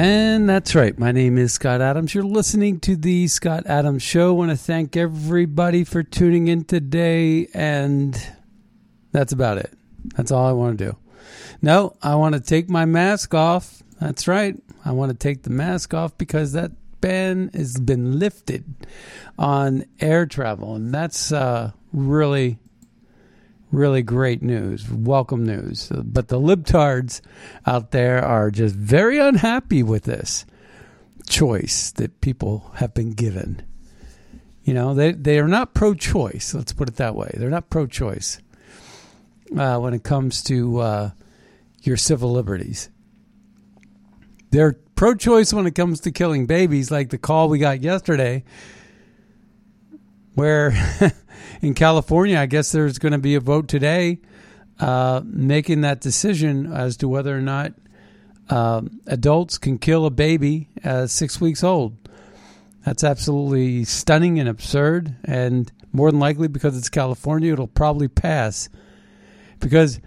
[0.00, 0.96] And that's right.
[0.96, 2.14] My name is Scott Adams.
[2.14, 4.28] You're listening to the Scott Adams Show.
[4.28, 7.48] I want to thank everybody for tuning in today.
[7.52, 8.16] And
[9.10, 9.72] that's about it.
[10.14, 10.96] That's all I want to do.
[11.60, 13.82] No, I want to take my mask off.
[14.00, 14.54] That's right.
[14.84, 18.72] I want to take the mask off because that ban has been lifted
[19.36, 20.76] on air travel.
[20.76, 22.60] And that's uh, really
[23.70, 25.90] really great news, welcome news.
[25.94, 27.20] But the libtards
[27.66, 30.46] out there are just very unhappy with this
[31.28, 33.62] choice that people have been given.
[34.64, 36.54] You know, they they are not pro-choice.
[36.54, 37.30] Let's put it that way.
[37.34, 38.40] They're not pro-choice
[39.56, 41.10] uh, when it comes to uh,
[41.82, 42.90] your civil liberties.
[44.50, 48.44] They're pro-choice when it comes to killing babies, like the call we got yesterday,
[50.34, 50.70] where
[51.62, 54.20] in California, I guess there's going to be a vote today
[54.80, 57.72] uh, making that decision as to whether or not
[58.48, 60.68] uh, adults can kill a baby
[61.06, 61.96] six weeks old.
[62.84, 65.16] That's absolutely stunning and absurd.
[65.24, 68.68] And more than likely, because it's California, it'll probably pass.
[69.60, 70.00] Because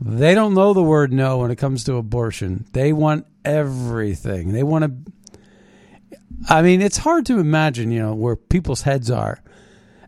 [0.00, 2.66] they don't know the word no when it comes to abortion.
[2.72, 4.52] They want everything.
[4.52, 5.12] They want to.
[6.48, 9.42] I mean, it's hard to imagine, you know, where people's heads are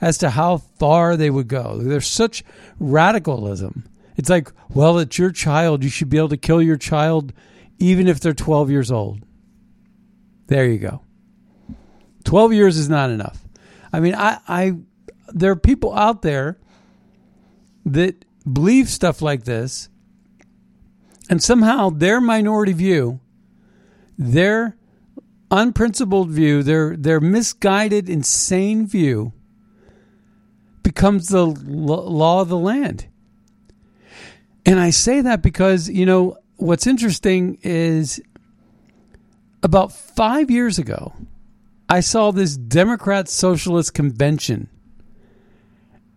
[0.00, 1.78] as to how far they would go.
[1.78, 2.44] There's such
[2.78, 3.84] radicalism.
[4.16, 5.82] It's like, well, it's your child.
[5.82, 7.32] You should be able to kill your child
[7.78, 9.24] even if they're 12 years old.
[10.46, 11.02] There you go.
[12.24, 13.44] 12 years is not enough.
[13.92, 14.76] I mean, I, I
[15.32, 16.58] there are people out there
[17.86, 19.88] that believe stuff like this,
[21.28, 23.20] and somehow their minority view,
[24.18, 24.76] their
[25.50, 29.32] unprincipled view, their their misguided, insane view
[30.84, 33.08] becomes the law of the land.
[34.64, 38.22] And I say that because, you know, what's interesting is
[39.64, 41.12] about five years ago,
[41.88, 44.68] I saw this Democrat Socialist convention.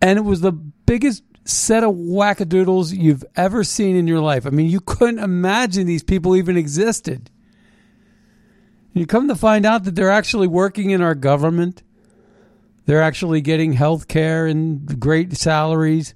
[0.00, 4.46] And it was the biggest set of wackadoodles you've ever seen in your life.
[4.46, 7.30] I mean, you couldn't imagine these people even existed.
[8.92, 11.82] You come to find out that they're actually working in our government.
[12.88, 16.14] They're actually getting health care and great salaries.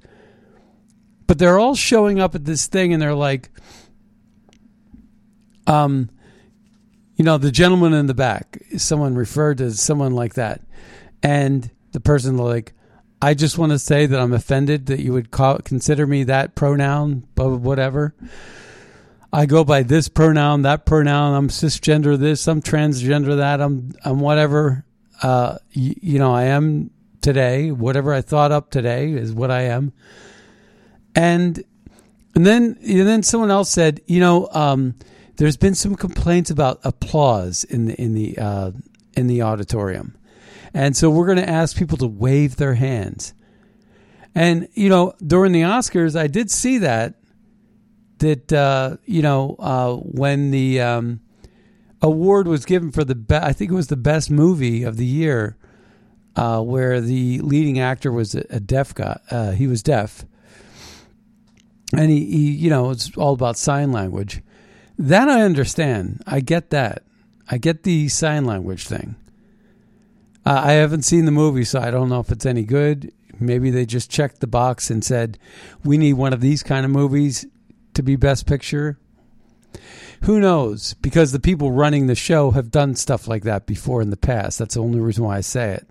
[1.26, 3.50] But they're all showing up at this thing and they're like,
[5.66, 6.08] um,
[7.14, 10.62] you know, the gentleman in the back, someone referred to someone like that.
[11.22, 12.72] And the person like,
[13.20, 16.54] I just want to say that I'm offended that you would call, consider me that
[16.54, 18.14] pronoun, whatever.
[19.30, 21.34] I go by this pronoun, that pronoun.
[21.34, 24.86] I'm cisgender this, I'm transgender that, I'm I'm whatever.
[25.22, 26.90] Uh, you, you know, I am
[27.20, 27.70] today.
[27.70, 29.92] Whatever I thought up today is what I am.
[31.14, 31.62] And
[32.34, 34.94] and then and then someone else said, you know, um,
[35.36, 38.70] there's been some complaints about applause in the in the uh,
[39.16, 40.16] in the auditorium.
[40.74, 43.34] And so we're going to ask people to wave their hands.
[44.34, 47.14] And, you know, during the Oscars, I did see that,
[48.18, 51.20] that, uh, you know, uh, when the um,
[52.02, 55.06] award was given for the, be- I think it was the best movie of the
[55.06, 55.56] year,
[56.36, 59.18] uh, where the leading actor was a, a deaf guy.
[59.30, 60.24] Uh, he was deaf.
[61.96, 64.42] And he, he, you know, it's all about sign language.
[64.98, 66.22] that I understand.
[66.26, 67.02] I get that.
[67.50, 69.16] I get the sign language thing.
[70.44, 73.12] Uh, I haven't seen the movie, so I don't know if it's any good.
[73.38, 75.38] Maybe they just checked the box and said,
[75.84, 77.46] we need one of these kind of movies
[77.94, 78.98] to be Best Picture.
[80.22, 80.94] Who knows?
[80.94, 84.58] Because the people running the show have done stuff like that before in the past.
[84.58, 85.88] That's the only reason why I say it.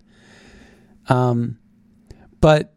[1.10, 1.60] Um,
[2.40, 2.74] but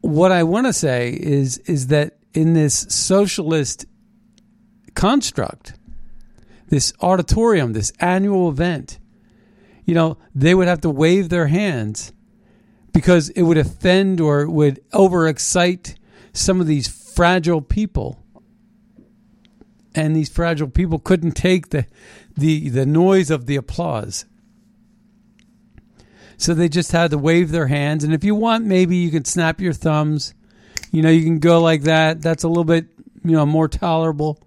[0.00, 3.86] what I want to say is is that in this socialist
[4.94, 5.74] construct,
[6.68, 8.98] this auditorium, this annual event,
[9.84, 12.12] you know, they would have to wave their hands
[12.92, 15.96] because it would offend or would overexcite
[16.32, 18.22] some of these fragile people.
[19.96, 21.86] And these fragile people couldn't take the
[22.36, 24.26] the the noise of the applause.
[26.36, 29.24] So they just had to wave their hands and if you want maybe you can
[29.24, 30.34] snap your thumbs.
[30.92, 32.22] You know, you can go like that.
[32.22, 32.86] That's a little bit,
[33.24, 34.46] you know, more tolerable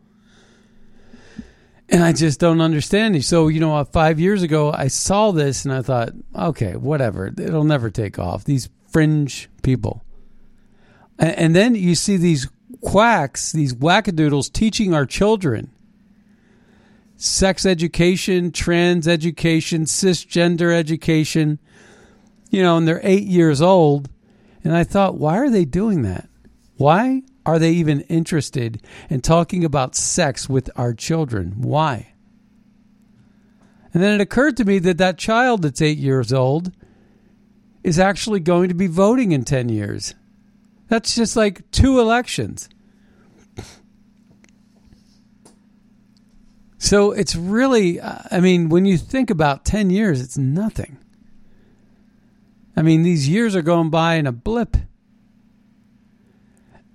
[1.92, 3.24] and I just don't understand it.
[3.24, 7.28] So, you know, uh, five years ago, I saw this and I thought, okay, whatever.
[7.28, 8.44] It'll never take off.
[8.44, 10.04] These fringe people.
[11.18, 12.48] And then you see these
[12.81, 15.72] quacks, these wackadoodles teaching our children
[17.20, 21.60] sex education, trans education, cisgender education,
[22.50, 24.10] you know, and they're eight years old.
[24.64, 26.30] And I thought, why are they doing that?
[26.78, 31.56] Why are they even interested in talking about sex with our children?
[31.58, 32.14] Why?
[33.94, 36.72] And then it occurred to me that that child that's eight years old
[37.84, 40.14] is actually going to be voting in 10 years.
[40.90, 42.68] That's just like two elections.
[46.80, 50.98] So it's really, uh, I mean, when you think about 10 years, it's nothing.
[52.76, 54.78] I mean, these years are going by in a blip.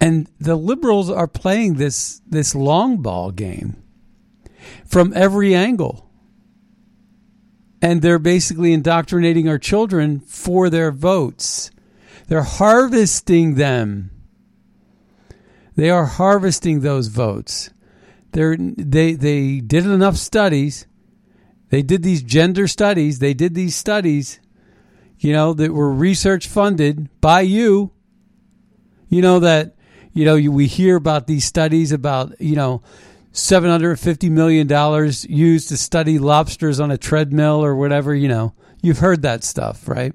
[0.01, 3.83] And the liberals are playing this this long ball game
[4.87, 6.11] from every angle.
[7.81, 11.71] And they're basically indoctrinating our children for their votes.
[12.29, 14.11] They're harvesting them.
[15.77, 17.71] They are harvesting those votes.
[18.33, 20.87] They're, they they did enough studies.
[21.71, 23.19] They did these gender studies.
[23.19, 24.41] They did these studies,
[25.19, 27.93] you know, that were research funded by you.
[29.09, 29.75] You know that
[30.15, 32.83] you know, we hear about these studies about, you know,
[33.33, 34.69] $750 million
[35.29, 38.55] used to study lobsters on a treadmill or whatever, you know.
[38.81, 40.15] You've heard that stuff, right?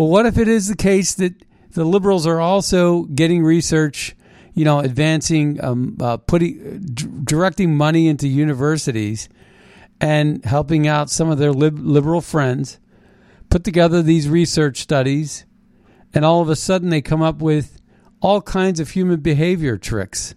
[0.00, 1.34] Well, what if it is the case that
[1.72, 4.16] the liberals are also getting research,
[4.54, 9.28] you know, advancing, um, uh, putting, d- directing money into universities
[10.00, 12.78] and helping out some of their lib- liberal friends,
[13.50, 15.44] put together these research studies,
[16.14, 17.78] and all of a sudden they come up with
[18.22, 20.34] all kinds of human behavior tricks.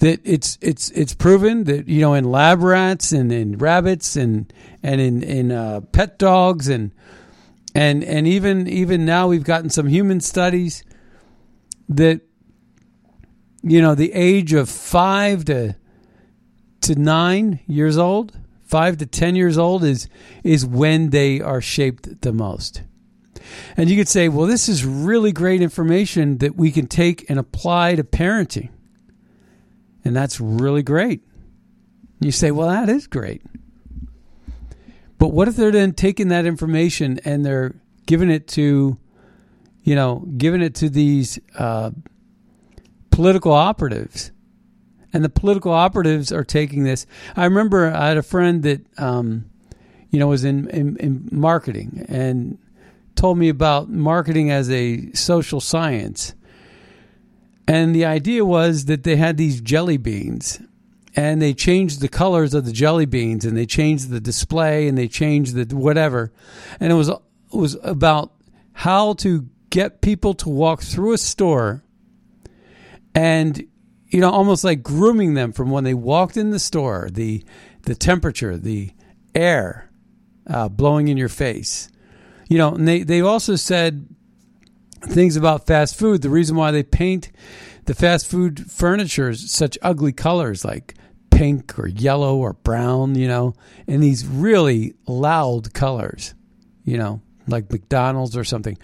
[0.00, 4.52] That it's it's it's proven that you know in lab rats and in rabbits and
[4.82, 6.90] and in in uh, pet dogs and
[7.76, 10.82] and and even even now we've gotten some human studies
[11.90, 12.22] that
[13.62, 15.76] you know the age of five to
[16.80, 20.08] to nine years old, five to ten years old is
[20.42, 22.82] is when they are shaped the most.
[23.76, 27.38] And you could say, well, this is really great information that we can take and
[27.38, 28.70] apply to parenting.
[30.04, 31.22] And that's really great.
[32.20, 33.42] You say, well, that is great.
[35.18, 37.74] But what if they're then taking that information and they're
[38.06, 38.98] giving it to,
[39.82, 41.90] you know, giving it to these uh,
[43.10, 44.32] political operatives?
[45.12, 47.06] And the political operatives are taking this.
[47.36, 49.46] I remember I had a friend that, um,
[50.10, 52.58] you know, was in, in, in marketing and
[53.14, 56.34] told me about marketing as a social science.
[57.66, 60.60] And the idea was that they had these jelly beans
[61.16, 64.96] and they changed the colors of the jelly beans and they changed the display and
[64.96, 66.32] they changed the whatever.
[66.78, 67.18] And it was it
[67.50, 68.32] was about
[68.72, 71.82] how to get people to walk through a store
[73.14, 73.66] and
[74.08, 77.42] you know almost like grooming them from when they walked in the store, the
[77.82, 78.90] the temperature, the
[79.34, 79.90] air
[80.46, 81.88] uh, blowing in your face
[82.48, 84.06] you know, and they, they also said
[85.02, 86.22] things about fast food.
[86.22, 87.30] The reason why they paint
[87.86, 90.94] the fast food furniture such ugly colors like
[91.30, 93.54] pink or yellow or brown, you know,
[93.86, 96.34] and these really loud colors,
[96.84, 98.78] you know, like McDonald's or something.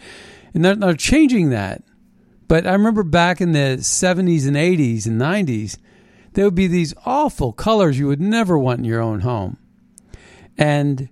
[0.54, 1.82] And they're, they're changing that.
[2.48, 5.78] But I remember back in the 70s and 80s and 90s,
[6.34, 9.56] there would be these awful colors you would never want in your own home.
[10.58, 11.08] And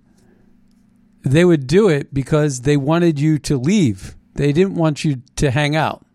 [1.23, 4.15] they would do it because they wanted you to leave.
[4.35, 6.05] They didn't want you to hang out.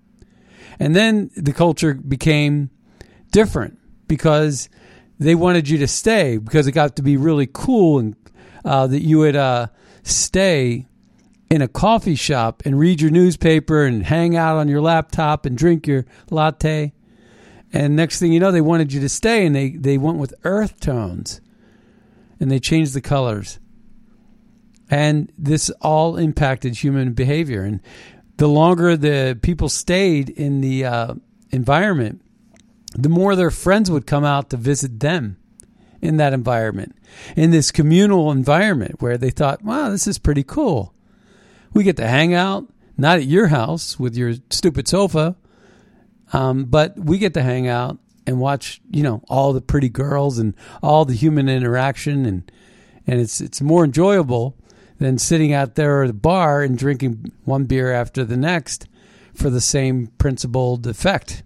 [0.78, 2.70] And then the culture became
[3.32, 4.68] different because
[5.18, 8.16] they wanted you to stay because it got to be really cool and
[8.64, 9.68] uh, that you would uh,
[10.02, 10.86] stay
[11.48, 15.56] in a coffee shop and read your newspaper and hang out on your laptop and
[15.56, 16.92] drink your latte.
[17.72, 20.34] And next thing you know, they wanted you to stay and they, they went with
[20.44, 21.40] earth tones
[22.40, 23.58] and they changed the colors.
[24.90, 27.62] And this all impacted human behavior.
[27.62, 27.80] And
[28.36, 31.14] the longer the people stayed in the uh,
[31.50, 32.22] environment,
[33.02, 35.36] the more their friends would come out to visit them
[36.00, 36.96] in that environment,
[37.36, 40.94] in this communal environment where they thought, wow, this is pretty cool.
[41.72, 45.36] We get to hang out, not at your house with your stupid sofa,
[46.32, 50.38] um, but we get to hang out and watch, you know, all the pretty girls
[50.38, 52.50] and all the human interaction, and
[53.06, 54.56] and it's it's more enjoyable
[54.98, 58.88] than sitting out there at a bar and drinking one beer after the next
[59.34, 61.42] for the same principled effect.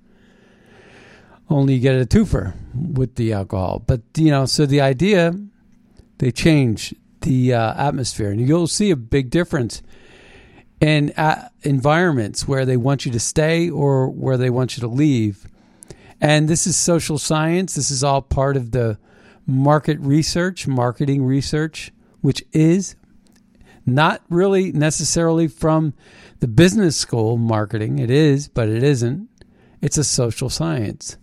[1.50, 3.82] Only you get a twofer with the alcohol.
[3.84, 5.34] But, you know, so the idea,
[6.18, 8.30] they change the uh, atmosphere.
[8.30, 9.82] And you'll see a big difference
[10.80, 14.88] in uh, environments where they want you to stay or where they want you to
[14.88, 15.46] leave.
[16.20, 17.74] And this is social science.
[17.74, 18.98] This is all part of the
[19.46, 22.94] market research, marketing research, which is
[23.84, 25.94] not really necessarily from
[26.38, 27.98] the business school marketing.
[27.98, 29.28] It is, but it isn't.
[29.82, 31.16] It's a social science.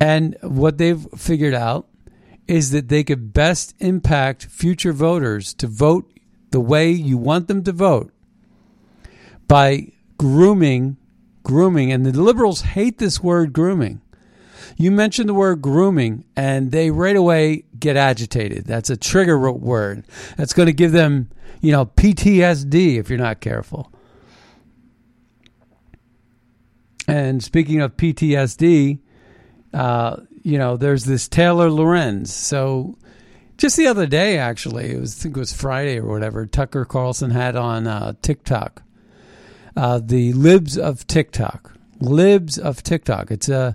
[0.00, 1.88] And what they've figured out
[2.46, 6.10] is that they could best impact future voters to vote
[6.50, 8.12] the way you want them to vote
[9.48, 10.96] by grooming
[11.42, 14.00] grooming and the liberals hate this word grooming.
[14.76, 18.64] You mention the word grooming and they right away get agitated.
[18.64, 20.04] That's a trigger word.
[20.36, 23.92] That's going to give them you know PTSD if you're not careful.
[27.06, 28.98] And speaking of PTSD
[29.74, 32.32] uh, you know, there's this Taylor Lorenz.
[32.32, 32.96] So
[33.56, 36.46] just the other day, actually, it was I think it was Friday or whatever.
[36.46, 38.82] Tucker Carlson had on uh, TikTok,
[39.76, 43.30] uh, the libs of TikTok, libs of TikTok.
[43.30, 43.72] It's a uh,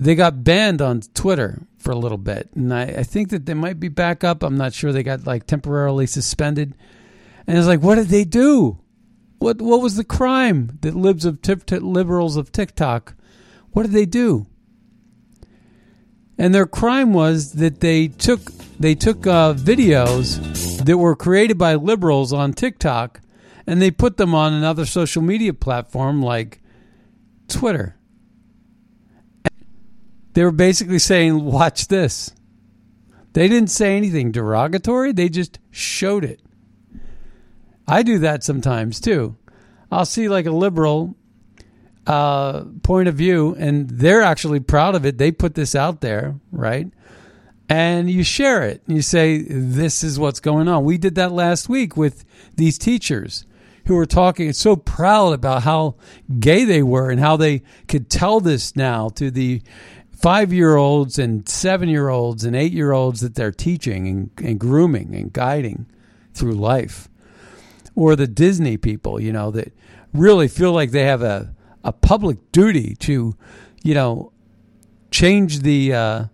[0.00, 3.54] they got banned on Twitter for a little bit, and I, I think that they
[3.54, 4.44] might be back up.
[4.44, 4.92] I'm not sure.
[4.92, 6.74] They got like temporarily suspended,
[7.48, 8.78] and it's like, what did they do?
[9.38, 11.40] What what was the crime that libs of
[11.82, 13.14] liberals of TikTok?
[13.72, 14.46] What did they do?
[16.38, 21.74] And their crime was that they took they took uh, videos that were created by
[21.74, 23.20] liberals on TikTok,
[23.66, 26.62] and they put them on another social media platform like
[27.48, 27.96] Twitter.
[30.34, 32.32] They were basically saying, "Watch this."
[33.32, 35.12] They didn't say anything derogatory.
[35.12, 36.40] They just showed it.
[37.86, 39.36] I do that sometimes too.
[39.90, 41.16] I'll see like a liberal
[42.08, 45.18] uh, point of view, and they're actually proud of it.
[45.18, 46.90] They put this out there, right?
[47.68, 48.82] And you share it.
[48.86, 50.84] You say, This is what's going on.
[50.84, 52.24] We did that last week with
[52.56, 53.44] these teachers
[53.84, 55.96] who were talking so proud about how
[56.40, 59.60] gay they were and how they could tell this now to the
[60.10, 64.30] five year olds and seven year olds and eight year olds that they're teaching and,
[64.42, 65.84] and grooming and guiding
[66.32, 67.08] through life.
[67.94, 69.74] Or the Disney people, you know, that
[70.14, 71.54] really feel like they have a
[71.88, 73.34] a public duty to,
[73.82, 74.30] you know,
[75.10, 76.24] change the uh,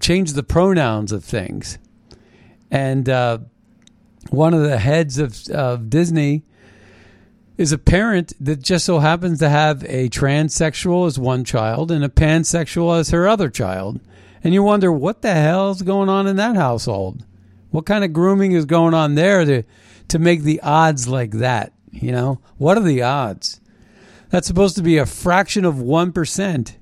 [0.00, 1.78] change the pronouns of things.
[2.70, 3.38] And uh,
[4.30, 6.44] one of the heads of, of Disney
[7.58, 12.02] is a parent that just so happens to have a transsexual as one child and
[12.02, 14.00] a pansexual as her other child.
[14.42, 17.24] And you wonder what the hell's going on in that household?
[17.70, 19.62] What kind of grooming is going on there to
[20.08, 21.74] to make the odds like that?
[21.90, 23.60] You know, what are the odds?
[24.32, 26.76] That's supposed to be a fraction of 1%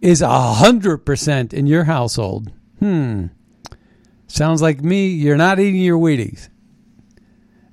[0.00, 2.50] is 100% in your household.
[2.78, 3.26] Hmm.
[4.28, 6.48] Sounds like me, you're not eating your Wheaties.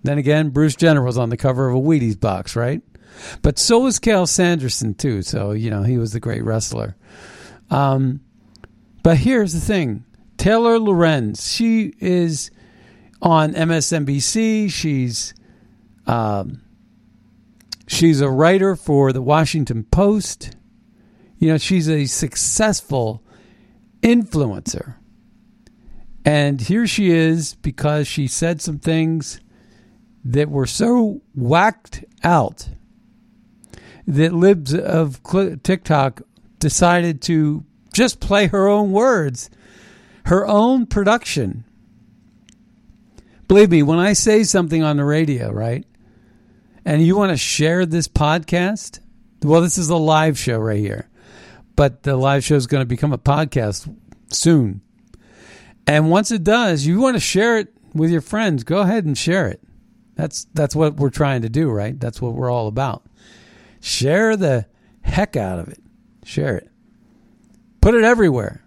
[0.04, 2.82] Then again, Bruce Jenner was on the cover of a Wheaties box, right?
[3.42, 5.22] But so was Cael Sanderson, too.
[5.22, 6.98] So, you know, he was the great wrestler.
[7.70, 8.20] Um,
[9.04, 10.04] but here's the thing
[10.36, 12.52] Taylor Lorenz, she is
[13.22, 14.70] on MSNBC.
[14.70, 15.34] She's.
[16.08, 16.62] Um,
[17.88, 20.56] She's a writer for the Washington Post.
[21.38, 23.24] You know, she's a successful
[24.02, 24.96] influencer.
[26.24, 29.40] And here she is because she said some things
[30.24, 32.68] that were so whacked out
[34.08, 35.22] that libs of
[35.64, 36.22] TikTok
[36.60, 37.64] decided to
[37.94, 39.50] just play her own words,
[40.26, 41.64] her own production.
[43.48, 45.86] Believe me, when I say something on the radio, right?
[46.86, 49.00] And you want to share this podcast,
[49.44, 51.10] well, this is a live show right here.
[51.76, 53.94] but the live show is going to become a podcast
[54.30, 54.82] soon.
[55.88, 58.64] And once it does, you want to share it with your friends.
[58.64, 59.62] Go ahead and share it.
[60.16, 62.00] That's that's what we're trying to do, right?
[62.00, 63.06] That's what we're all about.
[63.82, 64.66] Share the
[65.02, 65.80] heck out of it.
[66.24, 66.70] Share it.
[67.82, 68.64] Put it everywhere.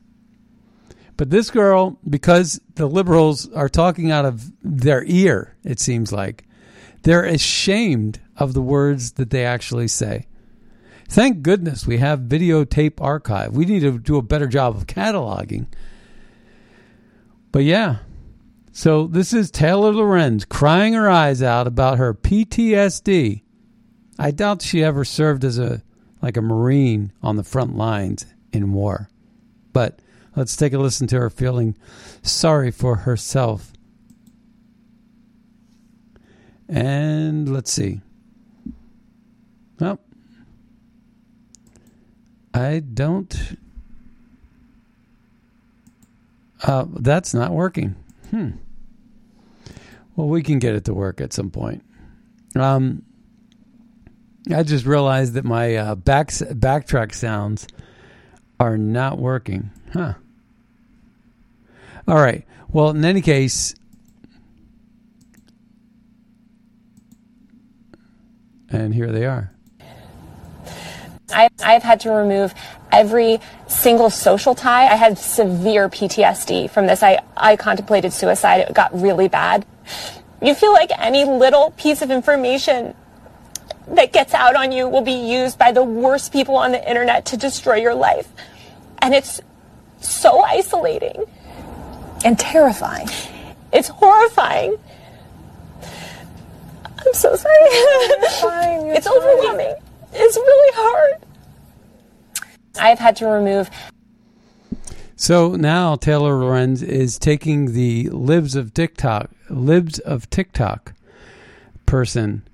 [1.16, 6.44] But this girl, because the liberals are talking out of their ear, it seems like,
[7.02, 10.26] they're ashamed of the words that they actually say.
[11.08, 13.56] Thank goodness we have videotape archive.
[13.56, 15.66] We need to do a better job of cataloging.
[17.50, 17.98] But yeah.
[18.72, 23.42] So this is Taylor Lorenz crying her eyes out about her PTSD.
[24.18, 25.82] I doubt she ever served as a
[26.20, 29.08] like a marine on the front lines in war.
[29.72, 30.00] But
[30.36, 31.76] let's take a listen to her feeling
[32.22, 33.72] sorry for herself.
[36.68, 38.00] And let's see.
[39.80, 39.98] Well,
[42.52, 43.56] I don't.
[46.62, 47.94] Uh, that's not working.
[48.30, 48.50] Hmm.
[50.16, 51.84] Well, we can get it to work at some point.
[52.56, 53.02] Um,
[54.52, 57.68] I just realized that my uh, back backtrack sounds
[58.58, 59.70] are not working.
[59.92, 60.14] Huh.
[62.08, 62.44] All right.
[62.70, 63.74] Well, in any case,
[68.70, 69.52] and here they are.
[71.30, 72.54] I, I've had to remove
[72.90, 74.86] every single social tie.
[74.86, 77.02] I had severe PTSD from this.
[77.02, 78.62] I, I contemplated suicide.
[78.62, 79.66] It got really bad.
[80.40, 82.94] You feel like any little piece of information
[83.88, 87.26] that gets out on you will be used by the worst people on the internet
[87.26, 88.28] to destroy your life.
[89.00, 89.40] And it's
[90.00, 91.24] so isolating
[92.24, 93.08] and terrifying.
[93.72, 94.78] It's horrifying.
[97.08, 97.54] I'm so sorry.
[97.60, 98.86] It's fine.
[98.88, 99.74] it's overwhelming.
[100.12, 101.22] It's really hard.
[102.78, 103.70] I've had to remove.
[105.16, 110.92] So now Taylor Lorenz is taking the libs of TikTok, libs of TikTok
[111.86, 112.46] person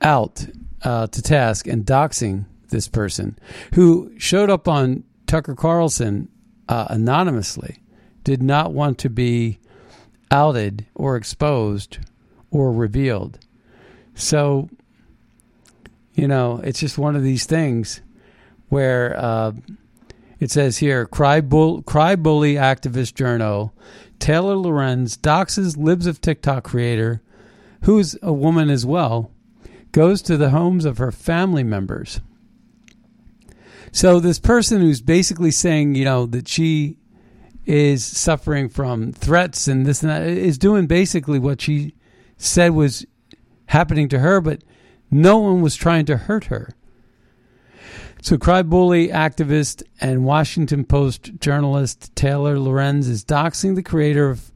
[0.00, 0.46] out
[0.82, 3.36] uh, to task and doxing this person
[3.74, 6.28] who showed up on Tucker Carlson
[6.68, 7.82] uh, anonymously,
[8.22, 9.58] did not want to be
[10.30, 11.98] outed or exposed
[12.52, 13.40] or revealed.
[14.14, 14.68] So,
[16.14, 18.00] you know, it's just one of these things
[18.68, 19.52] where uh,
[20.38, 23.74] it says here cry, bull, cry bully activist journal
[24.22, 27.20] Taylor Lorenz doxes libs of TikTok creator,
[27.82, 29.32] who's a woman as well,
[29.90, 32.20] goes to the homes of her family members.
[33.90, 36.98] So this person who's basically saying, you know, that she
[37.66, 41.92] is suffering from threats and this and that is doing basically what she
[42.42, 43.06] said was
[43.66, 44.62] happening to her, but
[45.10, 46.74] no one was trying to hurt her.
[48.20, 54.52] So, cry bully activist and Washington Post journalist Taylor Lorenz is doxing the creator of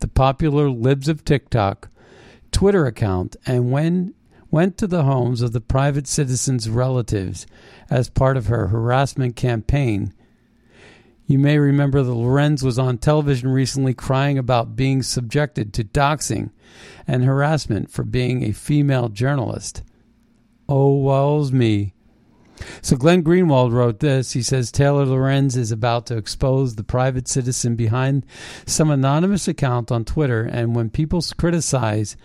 [0.00, 1.88] the popular Libs of TikTok
[2.50, 4.14] Twitter account and when
[4.50, 7.46] went to the homes of the private citizens' relatives
[7.90, 10.12] as part of her harassment campaign.
[11.26, 16.50] You may remember that Lorenz was on television recently crying about being subjected to doxing
[17.06, 19.82] and harassment for being a female journalist.
[20.68, 21.94] Oh, woe's me.
[22.82, 24.32] So Glenn Greenwald wrote this.
[24.32, 28.24] He says Taylor Lorenz is about to expose the private citizen behind
[28.64, 32.16] some anonymous account on Twitter, and when people criticize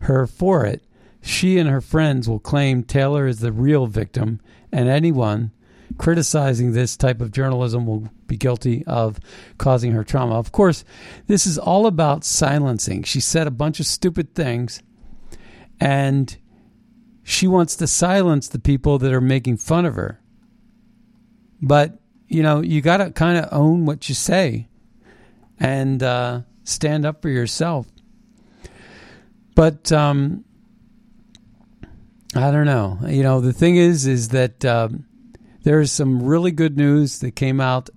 [0.00, 0.82] her for it,
[1.20, 5.52] she and her friends will claim Taylor is the real victim, and anyone
[5.98, 9.18] criticizing this type of journalism will be guilty of
[9.58, 10.36] causing her trauma.
[10.36, 10.84] Of course,
[11.26, 13.02] this is all about silencing.
[13.02, 14.82] She said a bunch of stupid things,
[15.80, 16.36] and
[17.24, 20.22] she wants to silence the people that are making fun of her.
[21.60, 24.68] But, you know, you got to kind of own what you say
[25.58, 27.86] and uh, stand up for yourself.
[29.56, 30.44] But, um,
[32.36, 32.98] I don't know.
[33.08, 35.07] You know, the thing is, is that um,
[35.68, 37.90] there's some really good news that came out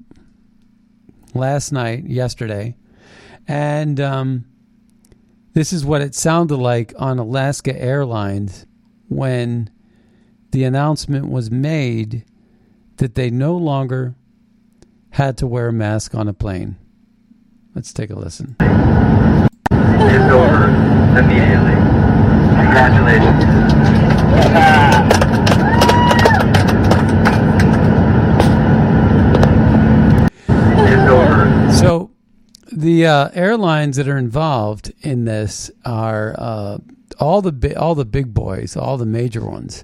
[1.34, 2.76] last night, yesterday,
[3.48, 4.44] and um,
[5.54, 8.66] this is what it sounded like on Alaska Airlines
[9.08, 9.70] when
[10.52, 12.26] the announcement was made
[12.98, 14.16] that they no longer
[15.12, 16.76] had to wear a mask on a plane.
[17.74, 18.58] Let's take a listen.
[18.60, 20.66] It's over
[21.18, 21.76] immediately.
[22.52, 23.72] Congratulations.
[30.84, 31.72] It's over.
[31.72, 32.12] So,
[33.06, 36.78] uh, airlines that are involved in this are uh,
[37.20, 39.84] all the bi- all the big boys, all the major ones.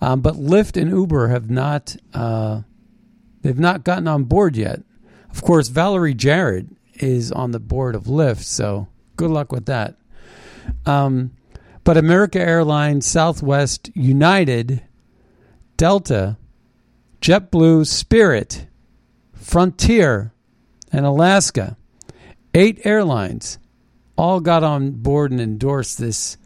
[0.00, 2.62] Um, but Lyft and Uber have not uh,
[3.42, 4.82] They've not gotten on board yet.
[5.30, 9.96] Of course, Valerie Jarrett is on the board of Lyft, so good luck with that.
[10.86, 11.32] Um,
[11.84, 14.82] but America Airlines, Southwest, United,
[15.76, 16.38] Delta,
[17.20, 18.66] JetBlue, Spirit,
[19.32, 20.32] Frontier,
[20.92, 21.76] and Alaska,
[22.54, 23.58] eight airlines,
[24.16, 26.36] all got on board and endorsed this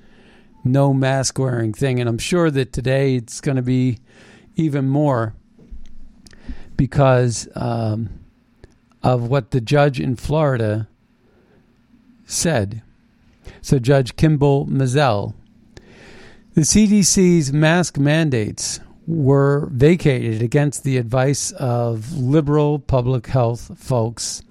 [0.65, 2.01] no mask wearing thing.
[2.01, 3.99] And I'm sure that today it's going to be
[4.57, 5.35] even more
[6.77, 8.11] because um,
[9.03, 10.89] of what the judge in Florida
[12.27, 12.83] said.
[13.63, 15.35] So, Judge Kimball Mizelle,
[16.55, 24.43] the CDC's mask mandates were vacated against the advice of liberal public health folks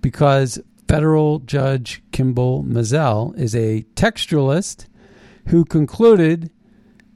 [0.00, 4.86] because federal judge Kimball Mizelle is a textualist
[5.48, 6.50] who concluded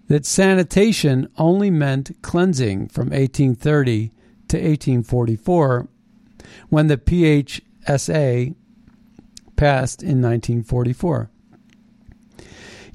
[0.08, 4.08] that sanitation only meant cleansing from 1830
[4.48, 5.88] to 1844
[6.68, 8.54] when the PHSA
[9.56, 11.30] passed in 1944.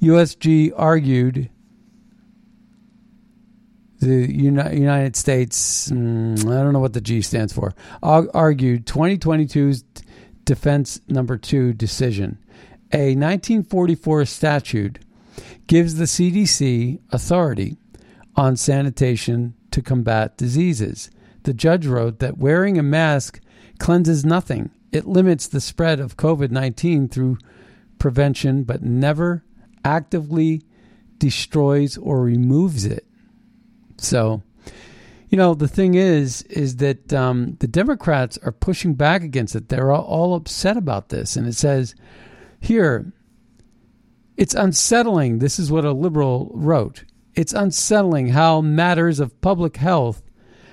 [0.01, 1.49] USG argued
[3.99, 9.85] the United States, mm, I don't know what the G stands for, argued 2022's
[10.45, 12.37] defense number two decision.
[12.91, 14.99] A 1944 statute
[15.67, 17.77] gives the CDC authority
[18.35, 21.09] on sanitation to combat diseases.
[21.43, 23.39] The judge wrote that wearing a mask
[23.79, 24.69] cleanses nothing.
[24.91, 27.37] It limits the spread of COVID 19 through
[27.97, 29.43] prevention, but never
[29.83, 30.61] actively
[31.17, 33.05] destroys or removes it.
[33.97, 34.43] So,
[35.33, 39.67] you know, the thing is, is that um, the Democrats are pushing back against it.
[39.67, 41.35] They're all, all upset about this.
[41.35, 41.95] And it says
[42.59, 43.11] here,
[44.37, 45.39] it's unsettling.
[45.39, 47.05] This is what a liberal wrote.
[47.33, 50.21] It's unsettling how matters of public health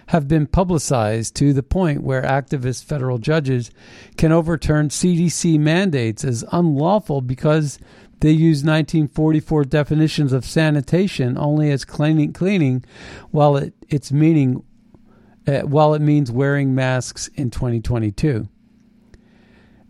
[0.09, 3.70] have been publicized to the point where activist federal judges
[4.18, 7.79] can overturn CDC mandates as unlawful because
[8.21, 12.85] they use 1944 definitions of sanitation only as cleaning, cleaning
[13.31, 14.63] while it, its meaning
[15.47, 18.47] uh, while it means wearing masks in 2022.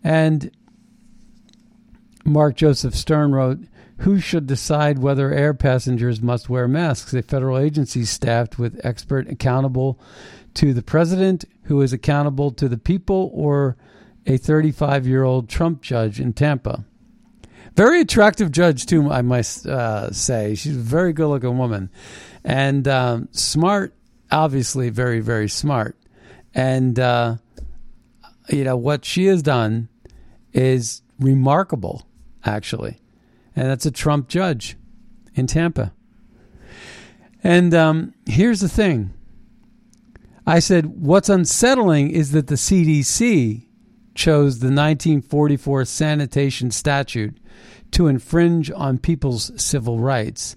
[0.03, 0.51] And
[2.25, 3.59] Mark Joseph Stern wrote,
[3.99, 7.13] Who should decide whether air passengers must wear masks?
[7.13, 10.01] A federal agency staffed with expert accountable
[10.55, 13.77] to the president, who is accountable to the people, or
[14.27, 16.85] a 35 year old Trump judge in Tampa.
[17.77, 20.55] Very attractive judge, too, I must uh, say.
[20.55, 21.91] She's a very good looking woman
[22.45, 23.95] and um, smart,
[24.31, 25.97] obviously, very, very smart.
[26.55, 27.37] And, uh,
[28.49, 29.89] you know, what she has done
[30.53, 32.07] is remarkable,
[32.45, 32.99] actually.
[33.55, 34.77] And that's a Trump judge
[35.35, 35.93] in Tampa.
[37.43, 39.13] And um, here's the thing
[40.47, 43.67] I said, what's unsettling is that the CDC
[44.21, 47.39] chose the 1944 sanitation statute
[47.91, 50.57] to infringe on people's civil rights.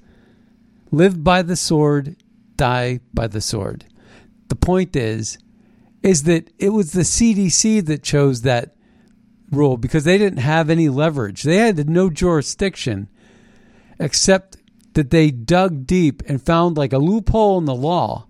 [0.92, 2.18] Live by the sword,
[2.58, 3.86] die by the sword.
[4.50, 5.38] The point is
[6.02, 8.76] is that it was the CDC that chose that
[9.50, 11.44] rule because they didn't have any leverage.
[11.44, 13.08] They had no jurisdiction
[13.98, 14.58] except
[14.96, 18.28] that they dug deep and found like a loophole in the law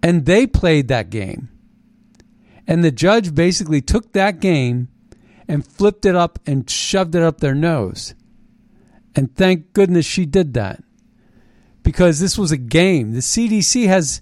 [0.00, 1.48] and they played that game.
[2.68, 4.88] And the judge basically took that game
[5.48, 8.14] and flipped it up and shoved it up their nose.
[9.16, 10.84] And thank goodness she did that.
[11.82, 13.12] Because this was a game.
[13.12, 14.20] The CDC has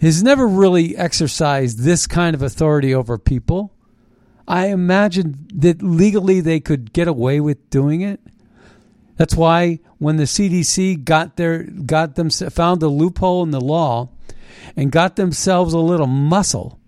[0.00, 3.72] has never really exercised this kind of authority over people.
[4.46, 8.20] I imagine that legally they could get away with doing it.
[9.16, 14.10] That's why when the CDC got their got them found a loophole in the law
[14.76, 16.78] and got themselves a little muscle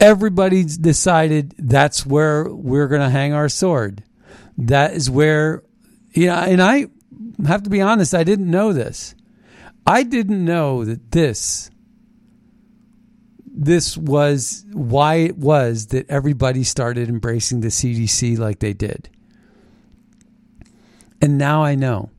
[0.00, 4.02] everybody's decided that's where we're going to hang our sword.
[4.56, 5.62] That is where,
[6.12, 6.86] you know, and I
[7.46, 9.14] have to be honest, I didn't know this.
[9.86, 11.70] I didn't know that this
[13.60, 19.10] this was why it was that everybody started embracing the CDC like they did.
[21.20, 22.10] And now I know.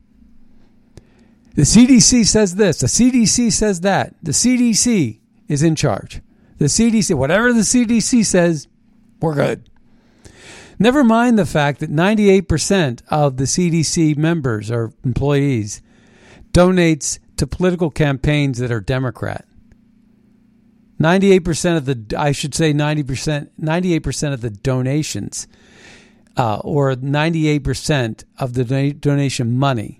[1.54, 4.14] The CDC says this, the CDC says that.
[4.22, 6.20] The CDC is in charge.
[6.60, 8.68] The CDC, whatever the CDC says,
[9.18, 9.70] we're good.
[10.78, 15.80] Never mind the fact that 98% of the CDC members or employees
[16.52, 19.46] donates to political campaigns that are Democrat.
[21.00, 25.48] 98% of the, I should say 90%, 98% of the donations
[26.36, 29.99] uh, or 98% of the donation money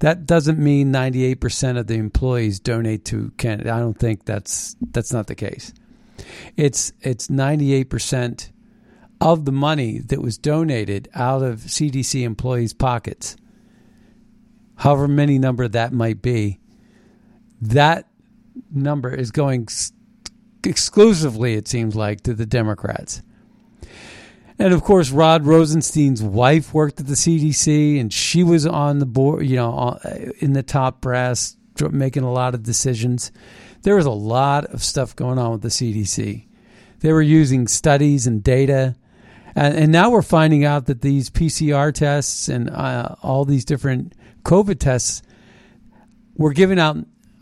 [0.00, 3.72] That doesn't mean 98% of the employees donate to Canada.
[3.72, 5.72] I don't think that's that's not the case.
[6.56, 8.50] It's it's 98%
[9.20, 13.36] of the money that was donated out of CDC employees' pockets.
[14.76, 16.60] However many number that might be,
[17.60, 18.08] that
[18.70, 19.66] number is going
[20.64, 23.22] exclusively, it seems like, to the Democrats.
[24.58, 29.06] And of course, Rod Rosenstein's wife worked at the CDC, and she was on the
[29.06, 31.56] board, you know, uh, in the top brass,
[31.90, 33.30] making a lot of decisions.
[33.82, 36.44] There was a lot of stuff going on with the CDC.
[37.00, 38.96] They were using studies and data,
[39.54, 44.14] and, and now we're finding out that these PCR tests and uh, all these different
[44.42, 45.22] COVID tests
[46.34, 46.96] were given out.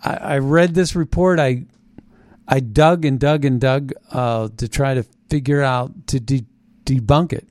[0.04, 1.38] I, I read this report.
[1.38, 1.64] I
[2.46, 6.46] I dug and dug and dug uh, to try to figure out to de-
[6.86, 7.46] debunk it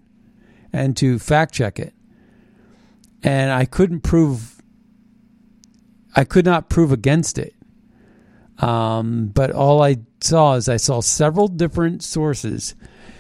[0.74, 1.94] and to fact check it,
[3.24, 4.62] and I couldn't prove.
[6.16, 7.54] I could not prove against it.
[8.60, 12.74] Um, but all I saw is I saw several different sources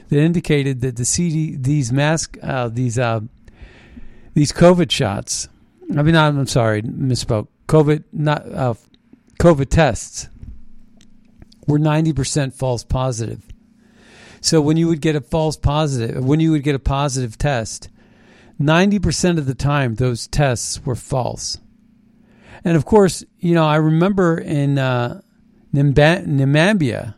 [0.08, 3.22] that indicated that the CD these mask uh, these uh,
[4.34, 5.50] these COVID shots.
[5.96, 7.48] I mean, I'm, sorry, misspoke.
[7.68, 8.74] COVID not uh,
[9.40, 10.30] COVID tests
[11.68, 13.44] were 90% false positive.
[14.46, 17.90] So when you would get a false positive, when you would get a positive test,
[18.62, 21.58] 90% of the time those tests were false.
[22.64, 25.22] And of course, you know, I remember in uh,
[25.74, 27.16] Nimba- Namibia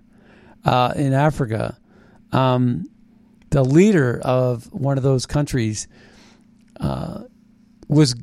[0.64, 1.78] uh, in Africa,
[2.32, 2.90] um,
[3.50, 5.90] the leader of one of those countries
[6.80, 7.24] uh,
[7.90, 8.14] was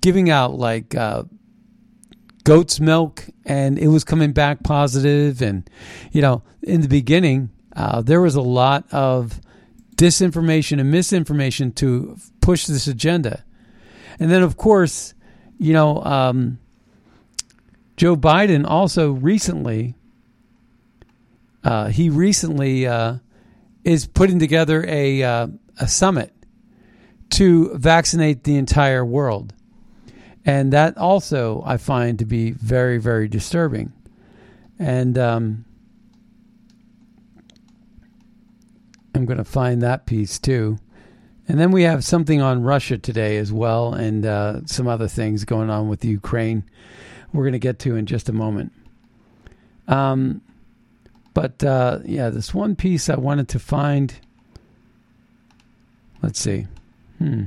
[0.00, 1.24] giving out like uh,
[2.44, 5.38] goat's milk and it was coming back positive.
[5.38, 5.70] positive and
[6.12, 9.40] you know in the beginning uh, there was a lot of
[9.96, 13.44] disinformation and misinformation to push this agenda
[14.18, 15.14] and then of course
[15.58, 16.58] you know um,
[17.96, 19.94] joe biden also recently
[21.64, 23.16] uh, he recently uh,
[23.84, 25.46] is putting together a, uh,
[25.78, 26.32] a summit
[27.30, 29.54] to vaccinate the entire world
[30.44, 33.92] and that also I find to be very, very disturbing.
[34.78, 35.64] And um,
[39.14, 40.78] I'm going to find that piece too.
[41.48, 45.44] And then we have something on Russia today as well, and uh, some other things
[45.44, 46.64] going on with Ukraine.
[47.32, 48.72] We're going to get to in just a moment.
[49.88, 50.40] Um,
[51.34, 54.14] but uh, yeah, this one piece I wanted to find.
[56.22, 56.66] Let's see.
[57.18, 57.44] Hmm.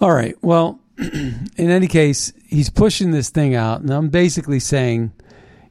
[0.00, 0.36] All right.
[0.42, 5.12] Well, in any case, he's pushing this thing out, and I'm basically saying,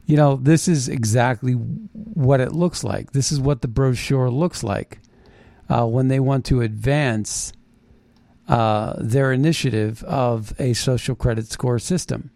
[0.06, 3.12] you know, this is exactly what it looks like.
[3.12, 5.00] This is what the brochure looks like
[5.68, 7.52] uh, when they want to advance
[8.48, 12.30] uh, their initiative of a social credit score system.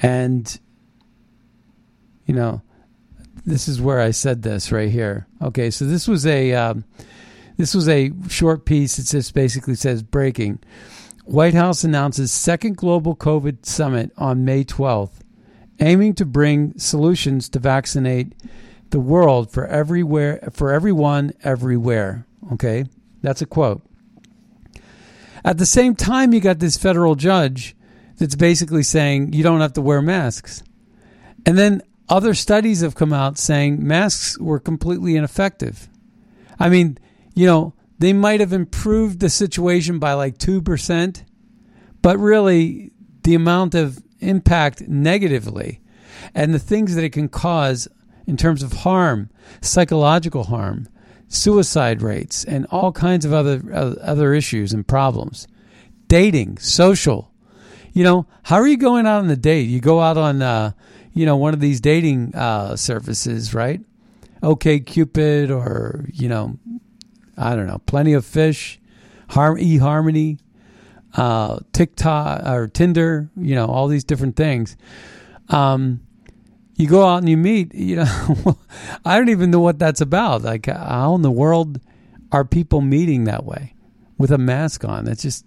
[0.00, 0.60] And,
[2.26, 2.62] you know,
[3.44, 5.26] this is where I said this right here.
[5.40, 6.54] Okay, so this was a.
[6.54, 6.84] Um,
[7.56, 9.00] this was a short piece.
[9.00, 10.60] It just basically says breaking.
[11.24, 15.20] White House announces second global COVID summit on May 12th,
[15.80, 18.34] aiming to bring solutions to vaccinate
[18.90, 22.26] the world for everywhere for everyone everywhere.
[22.52, 22.86] Okay?
[23.22, 23.82] That's a quote.
[25.44, 27.76] At the same time you got this federal judge
[28.16, 30.62] that's basically saying you don't have to wear masks.
[31.46, 35.88] And then other studies have come out saying masks were completely ineffective.
[36.58, 36.98] I mean,
[37.34, 41.24] you know, they might have improved the situation by like 2%,
[42.02, 45.80] but really the amount of impact negatively
[46.34, 47.88] and the things that it can cause
[48.26, 50.88] in terms of harm, psychological harm,
[51.28, 55.46] suicide rates, and all kinds of other uh, other issues and problems.
[56.08, 57.32] Dating, social.
[57.92, 59.68] You know, how are you going out on the date?
[59.68, 60.72] You go out on, uh,
[61.12, 63.80] you know, one of these dating uh, services, right?
[64.42, 66.58] OkCupid, or you know,
[67.36, 68.78] I don't know, plenty of fish,
[69.30, 70.38] Harm eHarmony,
[71.14, 74.76] uh, TikTok or Tinder, you know, all these different things.
[75.48, 76.00] Um,
[76.76, 78.58] you go out and you meet, you know,
[79.04, 80.42] I don't even know what that's about.
[80.42, 81.80] Like, how in the world
[82.30, 83.74] are people meeting that way
[84.16, 85.08] with a mask on?
[85.08, 85.44] It's just,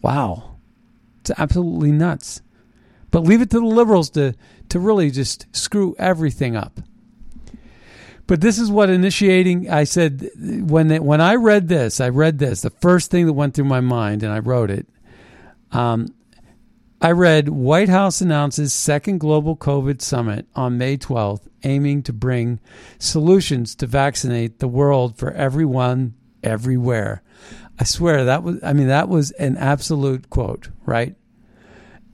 [0.00, 0.56] wow.
[1.20, 2.40] It's absolutely nuts.
[3.10, 4.34] But leave it to the liberals to,
[4.70, 6.80] to really just screw everything up.
[8.28, 9.70] But this is what initiating.
[9.70, 12.60] I said when it, when I read this, I read this.
[12.60, 14.86] The first thing that went through my mind, and I wrote it.
[15.72, 16.14] Um,
[17.00, 22.60] I read White House announces second global COVID summit on May 12th, aiming to bring
[22.98, 27.22] solutions to vaccinate the world for everyone everywhere.
[27.78, 31.14] I swear that was, I mean, that was an absolute quote, right?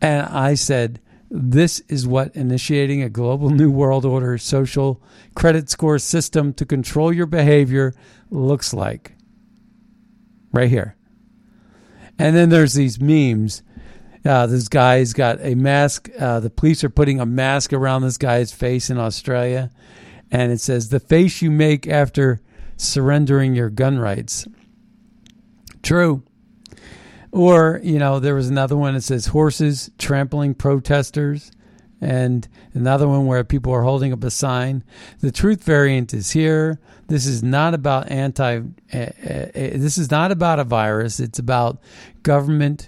[0.00, 1.00] And I said,
[1.37, 5.03] this is what initiating a global new world order social
[5.35, 7.92] credit score system to control your behavior
[8.31, 9.16] looks like.
[10.53, 10.97] Right here.
[12.20, 13.64] And then there's these memes.
[14.25, 16.09] Uh, this guy's got a mask.
[16.16, 19.73] Uh, the police are putting a mask around this guy's face in Australia.
[20.31, 22.40] And it says, the face you make after
[22.77, 24.47] surrendering your gun rights.
[25.83, 26.23] True.
[27.35, 31.51] Or, you know, there was another one that says horses trampling protesters,
[32.01, 34.85] and another one where people are holding up a sign.
[35.18, 36.79] The truth variant is here.
[37.09, 39.11] This is not about anti, uh, uh,
[39.53, 41.18] this is not about a virus.
[41.18, 41.81] It's about
[42.23, 42.87] government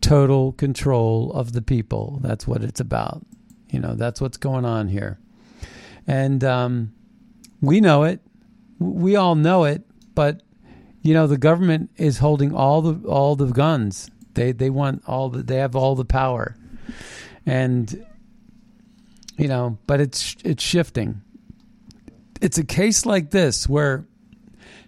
[0.00, 2.18] total control of the people.
[2.20, 3.24] That's what it's about.
[3.70, 5.20] You know, that's what's going on here.
[6.04, 6.92] And um,
[7.60, 8.22] we know it.
[8.80, 9.84] We all know it,
[10.16, 10.42] but
[11.02, 14.10] you know the government is holding all the all the guns.
[14.34, 16.56] They they want all the they have all the power,
[17.46, 18.06] and
[19.36, 21.22] you know, but it's it's shifting.
[22.40, 24.06] It's a case like this where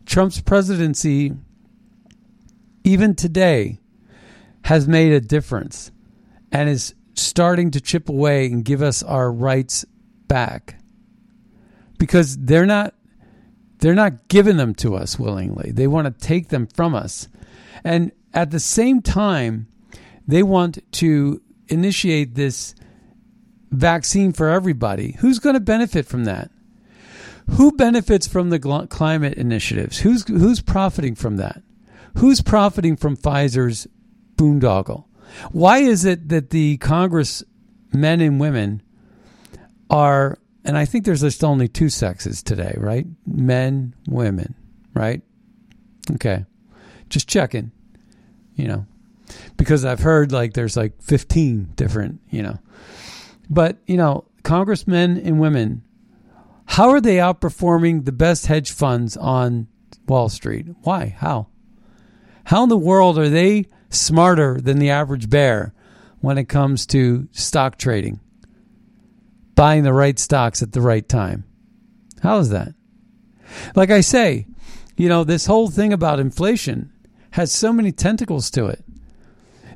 [0.07, 1.33] Trump's presidency,
[2.85, 3.79] even today,
[4.64, 5.90] has made a difference,
[6.53, 9.85] and is starting to chip away and give us our rights
[10.27, 10.77] back
[11.99, 12.94] because they're not
[13.81, 15.71] they're not giving them to us willingly.
[15.73, 17.29] They want to take them from us.
[17.83, 19.66] And at the same time,
[20.27, 22.75] they want to initiate this
[23.71, 25.16] vaccine for everybody.
[25.21, 26.51] Who's going to benefit from that?
[27.53, 29.99] Who benefits from the climate initiatives?
[29.99, 31.62] Who's who's profiting from that?
[32.19, 33.88] Who's profiting from Pfizer's
[34.37, 35.07] boondoggle?
[35.51, 37.43] Why is it that the Congress
[37.93, 38.83] men and women
[39.88, 43.07] are and I think there's just only two sexes today, right?
[43.27, 44.55] Men, women,
[44.94, 45.23] right?
[46.12, 46.44] Okay.
[47.09, 47.73] Just checking,
[48.55, 48.87] you know,
[49.57, 52.59] because I've heard like there's like 15 different, you know.
[53.49, 55.83] But, you know, congressmen and women,
[56.66, 59.66] how are they outperforming the best hedge funds on
[60.07, 60.66] Wall Street?
[60.83, 61.16] Why?
[61.18, 61.49] How?
[62.44, 65.75] How in the world are they smarter than the average bear
[66.20, 68.20] when it comes to stock trading?
[69.61, 71.44] Buying the right stocks at the right time.
[72.23, 72.73] How is that?
[73.77, 74.46] Like I say,
[74.96, 76.90] you know, this whole thing about inflation
[77.33, 78.83] has so many tentacles to it.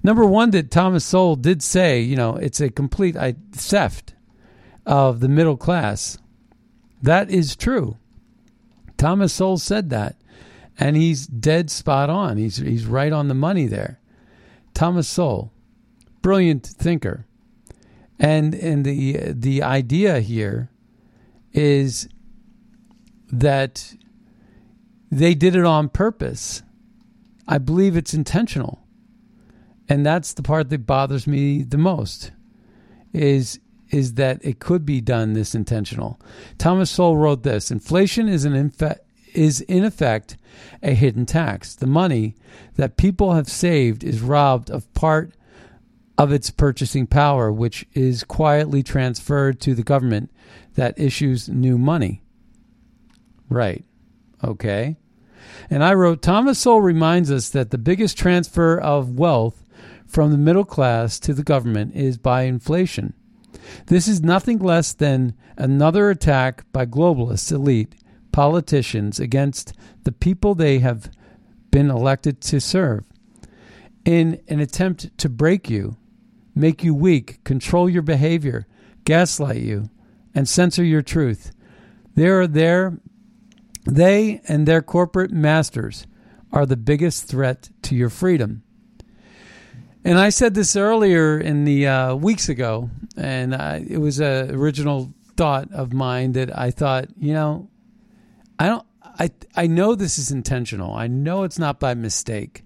[0.02, 3.14] Number one, that Thomas Sowell did say, you know, it's a complete
[3.52, 4.14] theft
[4.86, 6.16] of the middle class.
[7.02, 7.98] That is true.
[8.96, 10.16] Thomas Sowell said that,
[10.78, 12.38] and he's dead spot on.
[12.38, 14.00] He's he's right on the money there.
[14.72, 15.52] Thomas Sowell,
[16.22, 17.26] brilliant thinker.
[18.18, 20.70] And and the the idea here
[21.52, 22.08] is
[23.32, 23.94] that
[25.10, 26.62] they did it on purpose.
[27.46, 28.80] I believe it's intentional.
[29.88, 32.32] And that's the part that bothers me the most
[33.12, 36.20] is is that it could be done this intentional.
[36.58, 38.98] Thomas Sowell wrote this, inflation is an infa-
[39.34, 40.36] is in effect
[40.82, 41.74] a hidden tax.
[41.74, 42.34] The money
[42.76, 45.32] that people have saved is robbed of part
[46.16, 50.30] of its purchasing power, which is quietly transferred to the government
[50.74, 52.22] that issues new money.
[53.48, 53.84] Right.
[54.42, 54.96] Okay.
[55.70, 59.64] And I wrote Thomas Sowell reminds us that the biggest transfer of wealth
[60.06, 63.14] from the middle class to the government is by inflation.
[63.86, 67.94] This is nothing less than another attack by globalist elite
[68.32, 69.72] politicians against
[70.02, 71.10] the people they have
[71.70, 73.04] been elected to serve.
[74.04, 75.96] In an attempt to break you,
[76.54, 78.66] make you weak, control your behavior,
[79.04, 79.90] gaslight you,
[80.34, 81.52] and censor your truth.
[82.14, 82.98] They are there.
[83.84, 86.06] They and their corporate masters
[86.52, 88.62] are the biggest threat to your freedom.
[90.04, 94.54] And I said this earlier in the uh, weeks ago, and I, it was an
[94.54, 97.68] original thought of mine that I thought, you know,
[98.58, 98.86] I don't.
[99.02, 100.94] I I know this is intentional.
[100.94, 102.64] I know it's not by mistake.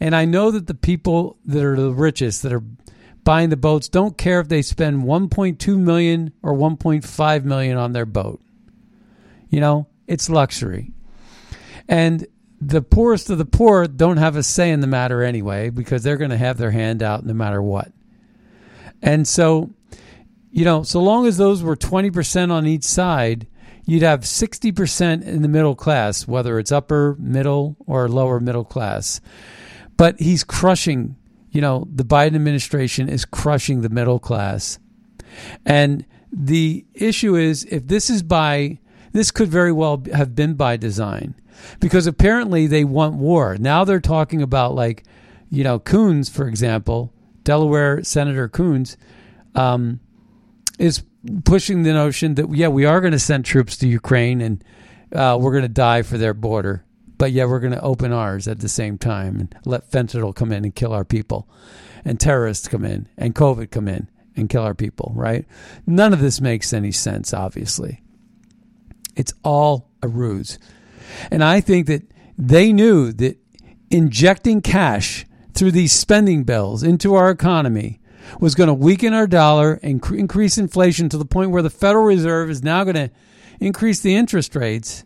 [0.00, 2.62] And I know that the people that are the richest that are
[3.26, 8.06] buying the boats don't care if they spend 1.2 million or 1.5 million on their
[8.06, 8.40] boat.
[9.50, 10.92] You know, it's luxury.
[11.88, 12.24] And
[12.60, 16.16] the poorest of the poor don't have a say in the matter anyway because they're
[16.16, 17.90] going to have their hand out no matter what.
[19.02, 19.70] And so,
[20.52, 23.48] you know, so long as those were 20% on each side,
[23.86, 29.20] you'd have 60% in the middle class, whether it's upper, middle, or lower middle class.
[29.96, 31.16] But he's crushing
[31.56, 34.78] you know, the Biden administration is crushing the middle class.
[35.64, 38.78] And the issue is if this is by
[39.12, 41.34] this could very well have been by design
[41.80, 43.56] because apparently they want war.
[43.58, 45.04] Now they're talking about like,
[45.48, 48.98] you know, Coons, for example, Delaware Senator Coons,
[49.54, 50.00] um,
[50.78, 51.02] is
[51.46, 54.62] pushing the notion that yeah, we are going to send troops to Ukraine and
[55.14, 56.84] uh, we're going to die for their border,
[57.18, 60.52] but yeah, we're going to open ours at the same time and let fentanyl come
[60.52, 61.48] in and kill our people,
[62.04, 65.12] and terrorists come in and COVID come in and kill our people.
[65.14, 65.46] Right?
[65.86, 67.32] None of this makes any sense.
[67.32, 68.02] Obviously,
[69.14, 70.58] it's all a ruse,
[71.30, 72.02] and I think that
[72.38, 73.38] they knew that
[73.90, 78.00] injecting cash through these spending bills into our economy
[78.40, 81.70] was going to weaken our dollar and cr- increase inflation to the point where the
[81.70, 83.10] Federal Reserve is now going to
[83.60, 85.04] increase the interest rates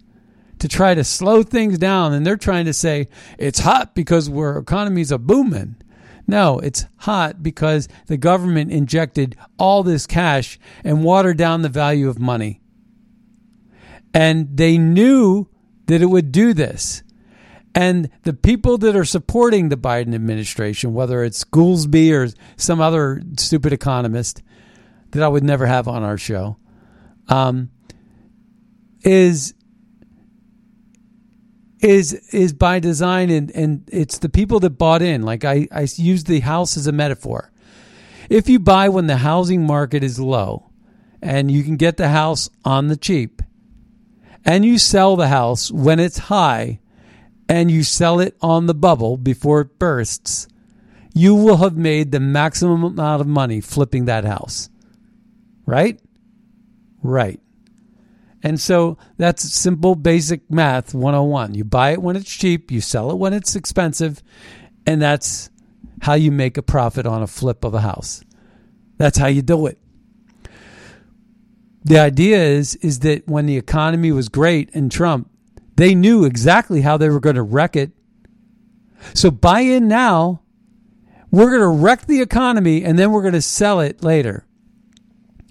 [0.61, 2.13] to try to slow things down.
[2.13, 3.09] And they're trying to say
[3.39, 5.77] it's hot because our economies are booming.
[6.27, 12.09] No, it's hot because the government injected all this cash and watered down the value
[12.09, 12.61] of money.
[14.15, 15.49] And they knew
[15.87, 17.03] that it would do this.
[17.75, 23.23] And the people that are supporting the Biden administration, whether it's Goolsbee or some other
[23.39, 24.43] stupid economist
[25.13, 26.59] that I would never have on our show,
[27.29, 27.71] um,
[29.03, 29.55] is
[31.81, 35.23] is is by design and, and it's the people that bought in.
[35.23, 37.51] Like I, I use the house as a metaphor.
[38.29, 40.71] If you buy when the housing market is low
[41.21, 43.43] and you can get the house on the cheap,
[44.45, 46.81] and you sell the house when it's high
[47.49, 50.49] and you sell it on the bubble before it bursts,
[51.13, 54.71] you will have made the maximum amount of money flipping that house.
[55.67, 56.01] Right?
[57.03, 57.41] Right.
[58.43, 61.55] And so that's simple, basic math 101.
[61.55, 64.23] You buy it when it's cheap, you sell it when it's expensive,
[64.87, 65.51] and that's
[66.03, 68.25] how you make a profit on a flip of a house.
[68.97, 69.79] That's how you do it.
[71.85, 75.31] The idea is is that when the economy was great and Trump
[75.77, 77.93] they knew exactly how they were going to wreck it.
[79.15, 80.43] So buy in now.
[81.31, 84.45] We're going to wreck the economy and then we're going to sell it later.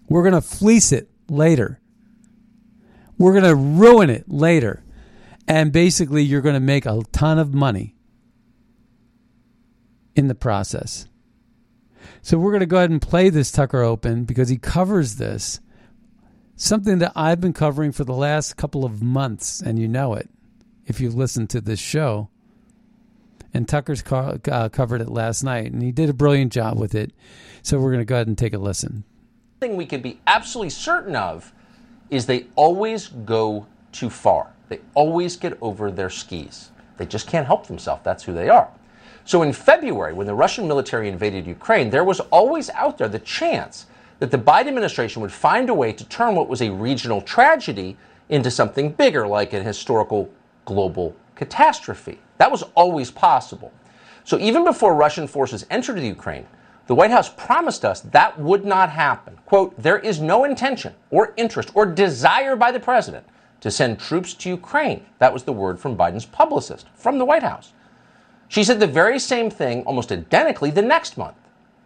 [0.08, 1.82] We're going to fleece it later.
[3.20, 4.84] We're going to ruin it later.
[5.48, 7.96] And basically, you're going to make a ton of money
[10.16, 11.08] in the process.
[12.22, 15.60] So we're going to go ahead and play this Tucker Open because he covers this
[16.56, 20.30] something that I've been covering for the last couple of months, and you know it
[20.86, 22.30] if you've listened to this show.
[23.54, 26.94] And Tucker's co- uh, covered it last night, and he did a brilliant job with
[26.94, 27.12] it.
[27.64, 29.04] So we're going to go ahead and take a listen.
[29.60, 31.52] thing we can be absolutely certain of
[32.10, 34.52] is they always go too far.
[34.70, 36.72] They always get over their skis.
[36.98, 38.02] They just can't help themselves.
[38.04, 38.70] That's who they are.
[39.26, 43.20] So in February, when the Russian military invaded Ukraine, there was always out there the
[43.20, 43.86] chance
[44.20, 47.96] that the Biden administration would find a way to turn what was a regional tragedy
[48.30, 50.30] into something bigger, like an historical
[50.66, 52.20] global catastrophe.
[52.38, 53.72] That was always possible.
[54.24, 56.46] So even before Russian forces entered the Ukraine,
[56.90, 59.38] the White House promised us that would not happen.
[59.46, 63.28] Quote, there is no intention or interest or desire by the president
[63.62, 65.06] to send troops to Ukraine.
[65.20, 67.74] That was the word from Biden's publicist from the White House.
[68.48, 71.36] She said the very same thing almost identically the next month.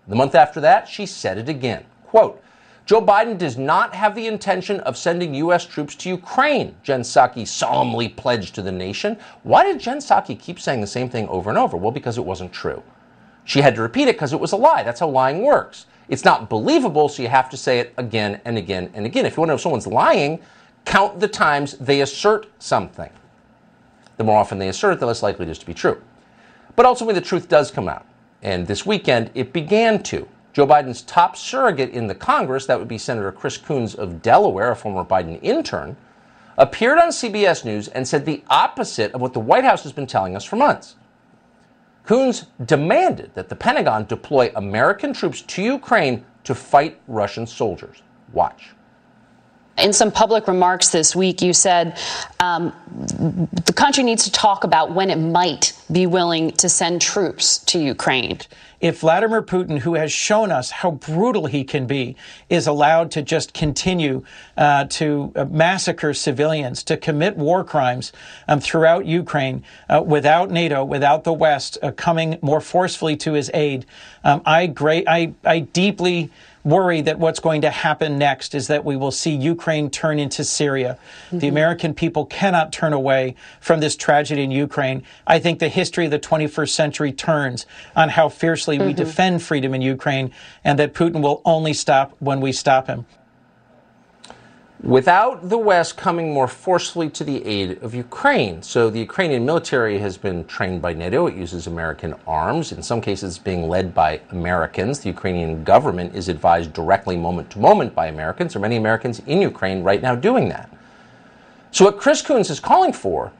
[0.08, 1.84] The month after that, she said it again.
[2.06, 2.42] Quote,
[2.86, 5.66] Joe Biden does not have the intention of sending U.S.
[5.66, 9.18] troops to Ukraine, Jen Psaki solemnly pledged to the nation.
[9.44, 11.76] Why did Jen Psaki keep saying the same thing over and over?
[11.76, 12.82] Well, because it wasn't true.
[13.46, 14.84] She had to repeat it because it was a lie.
[14.84, 15.86] That's how lying works.
[16.10, 19.26] It's not believable, so you have to say it again and again and again.
[19.26, 20.40] If you want to know if someone's lying,
[20.86, 23.10] count the times they assert something.
[24.18, 26.02] The more often they assert it, the less likely it is to be true.
[26.76, 28.06] But ultimately, the truth does come out.
[28.42, 30.28] And this weekend, it began to.
[30.52, 34.72] Joe Biden's top surrogate in the Congress, that would be Senator Chris Coons of Delaware,
[34.72, 35.96] a former Biden intern,
[36.58, 40.06] appeared on CBS News and said the opposite of what the White House has been
[40.06, 40.96] telling us for months.
[42.06, 48.02] Coons demanded that the Pentagon deploy American troops to Ukraine to fight Russian soldiers.
[48.34, 48.72] Watch.
[49.78, 52.00] In some public remarks this week, you said
[52.40, 52.74] um,
[53.66, 57.80] the country needs to talk about when it might be willing to send troops to
[57.80, 58.40] Ukraine.
[58.82, 62.18] If Vladimir Putin, who has shown us how brutal he can be,
[62.50, 64.24] is allowed to just continue
[64.58, 68.12] uh, to uh, massacre civilians, to commit war crimes
[68.48, 73.50] um, throughout Ukraine uh, without NATO, without the West uh, coming more forcefully to his
[73.54, 73.86] aid,
[74.24, 74.74] um, I,
[75.08, 76.30] I, I deeply
[76.64, 80.44] worry that what's going to happen next is that we will see Ukraine turn into
[80.44, 80.98] Syria.
[81.28, 81.40] Mm-hmm.
[81.40, 85.04] The American people cannot turn away from this tragedy in Ukraine.
[85.28, 88.88] I think the history of the 21st century turns on how fiercely mm-hmm.
[88.88, 90.32] we defend freedom in Ukraine
[90.64, 93.06] and that Putin will only stop when we stop him.
[94.84, 98.62] Without the West coming more forcefully to the aid of Ukraine.
[98.62, 101.26] So the Ukrainian military has been trained by NATO.
[101.28, 105.00] It uses American arms, in some cases being led by Americans.
[105.00, 108.54] The Ukrainian government is advised directly moment to moment by Americans.
[108.54, 110.70] There are many Americans in Ukraine right now doing that.
[111.72, 113.32] So what Chris Coons is calling for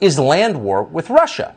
[0.00, 1.56] is land war with Russia.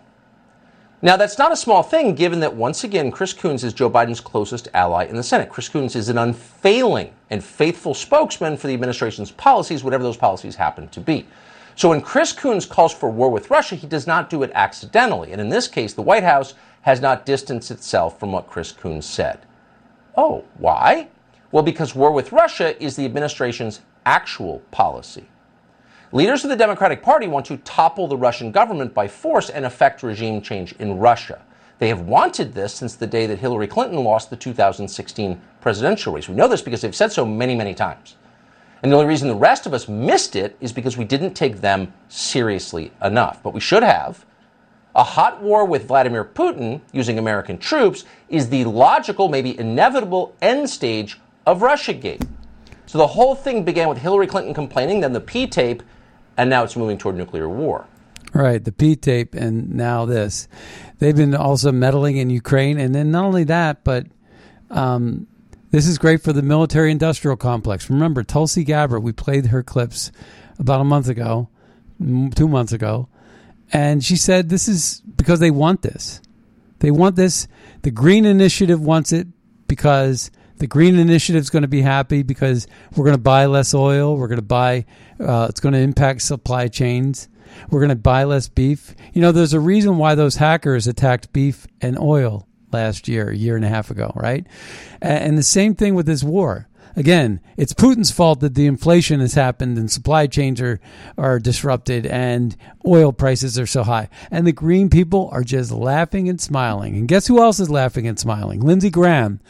[1.05, 4.19] Now, that's not a small thing, given that once again, Chris Coons is Joe Biden's
[4.19, 5.49] closest ally in the Senate.
[5.49, 10.55] Chris Coons is an unfailing and faithful spokesman for the administration's policies, whatever those policies
[10.55, 11.27] happen to be.
[11.75, 15.31] So when Chris Coons calls for war with Russia, he does not do it accidentally.
[15.31, 19.05] And in this case, the White House has not distanced itself from what Chris Coons
[19.05, 19.41] said.
[20.17, 21.09] Oh, why?
[21.51, 25.25] Well, because war with Russia is the administration's actual policy.
[26.11, 30.03] Leaders of the Democratic Party want to topple the Russian government by force and effect
[30.03, 31.41] regime change in Russia.
[31.79, 36.29] They have wanted this since the day that Hillary Clinton lost the 2016 presidential race.
[36.29, 38.15] We know this because they've said so many, many times.
[38.83, 41.59] And the only reason the rest of us missed it is because we didn't take
[41.59, 43.41] them seriously enough.
[43.41, 44.25] But we should have.
[44.93, 50.69] A hot war with Vladimir Putin using American troops is the logical, maybe inevitable end
[50.69, 52.25] stage of Russiagate.
[52.85, 55.81] So the whole thing began with Hillary Clinton complaining, then the P tape,
[56.37, 57.87] and now it's moving toward nuclear war.
[58.33, 60.47] Right, the P tape, and now this.
[60.99, 64.07] They've been also meddling in Ukraine, and then not only that, but
[64.69, 65.27] um,
[65.71, 67.89] this is great for the military-industrial complex.
[67.89, 70.11] Remember, Tulsi Gabbard, we played her clips
[70.59, 71.47] about a month ago,
[71.99, 73.07] two months ago,
[73.71, 76.21] and she said this is because they want this.
[76.79, 77.47] They want this.
[77.83, 79.27] The Green Initiative wants it
[79.67, 83.73] because the Green Initiative is going to be happy because we're going to buy less
[83.73, 84.17] oil.
[84.17, 84.85] We're going to buy.
[85.19, 87.27] Uh, it's going to impact supply chains.
[87.69, 88.95] We're going to buy less beef.
[89.13, 93.35] You know, there's a reason why those hackers attacked beef and oil last year, a
[93.35, 94.45] year and a half ago, right?
[95.01, 96.67] And the same thing with this war.
[96.97, 100.79] Again, it's Putin's fault that the inflation has happened and supply chains are,
[101.17, 102.55] are disrupted and
[102.87, 104.07] oil prices are so high.
[104.31, 106.95] And the green people are just laughing and smiling.
[106.95, 108.61] And guess who else is laughing and smiling?
[108.61, 109.41] Lindsey Graham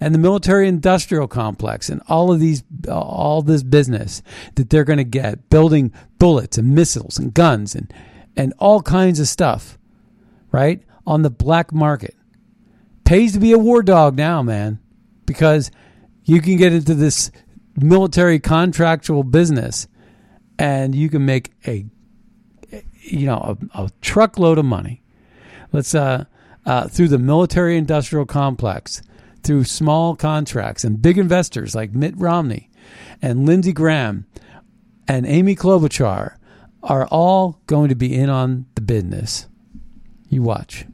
[0.00, 4.22] and the military industrial complex and all of these, all this business
[4.54, 7.92] that they're going to get building bullets and missiles and guns and,
[8.34, 9.78] and all kinds of stuff,
[10.52, 10.82] right?
[11.06, 12.16] On the black market.
[13.04, 14.78] Pays to be a war dog now, man,
[15.26, 15.70] because
[16.24, 17.30] you can get into this
[17.76, 19.88] military contractual business
[20.58, 21.84] and you can make a
[23.02, 25.02] you know a, a truckload of money
[25.72, 26.24] let's uh,
[26.66, 29.02] uh, through the military industrial complex
[29.42, 32.70] through small contracts and big investors like Mitt Romney
[33.20, 34.26] and Lindsey Graham
[35.06, 36.36] and Amy Klobuchar
[36.82, 39.46] are all going to be in on the business.
[40.28, 40.86] You watch.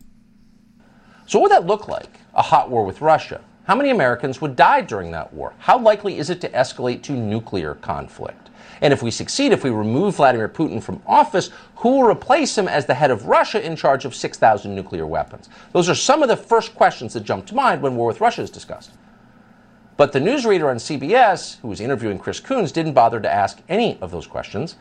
[1.27, 2.09] So, what would that look like?
[2.35, 3.41] A hot war with Russia?
[3.71, 5.55] How many Americans would die during that war?
[5.59, 8.51] How likely is it to escalate to nuclear conflict?
[8.81, 12.67] And if we succeed, if we remove Vladimir Putin from office, who will replace him
[12.67, 15.49] as the head of Russia in charge of 6,000 nuclear weapons?
[15.71, 18.43] Those are some of the first questions that jump to mind when war with Russia
[18.43, 18.91] is discussed.
[19.97, 24.01] But the newsreader on CBS, who was interviewing Chris Coons, didn't bother to ask any
[24.01, 24.75] of those questions.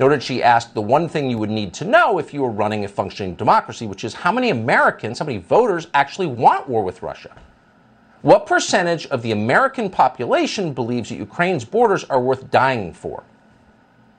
[0.00, 2.50] Nor did she ask the one thing you would need to know if you were
[2.50, 6.82] running a functioning democracy, which is how many Americans, how many voters actually want war
[6.82, 7.32] with Russia?
[8.24, 13.22] What percentage of the American population believes that Ukraine's borders are worth dying for?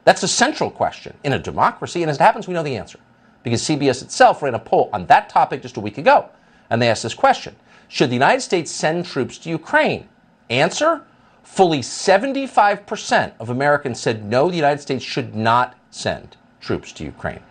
[0.03, 2.99] That's a central question in a democracy, and as it happens, we know the answer.
[3.41, 6.30] Because CBS itself ran a poll on that topic just a week ago,
[6.70, 7.56] and they asked this question
[7.88, 10.08] Should the United States send troops to Ukraine?
[10.51, 11.01] Answer
[11.41, 17.41] Fully 75% of Americans said no, the United States should not send troops to Ukraine.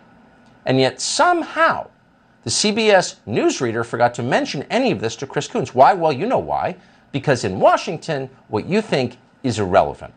[0.65, 1.89] And yet, somehow,
[2.45, 5.73] the CBS newsreader forgot to mention any of this to Chris Coons.
[5.73, 5.93] Why?
[5.93, 6.77] Well, you know why.
[7.11, 10.13] Because in Washington, what you think is irrelevant.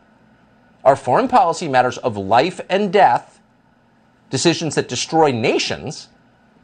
[0.84, 3.40] Our foreign policy matters of life and death,
[4.28, 6.08] decisions that destroy nations,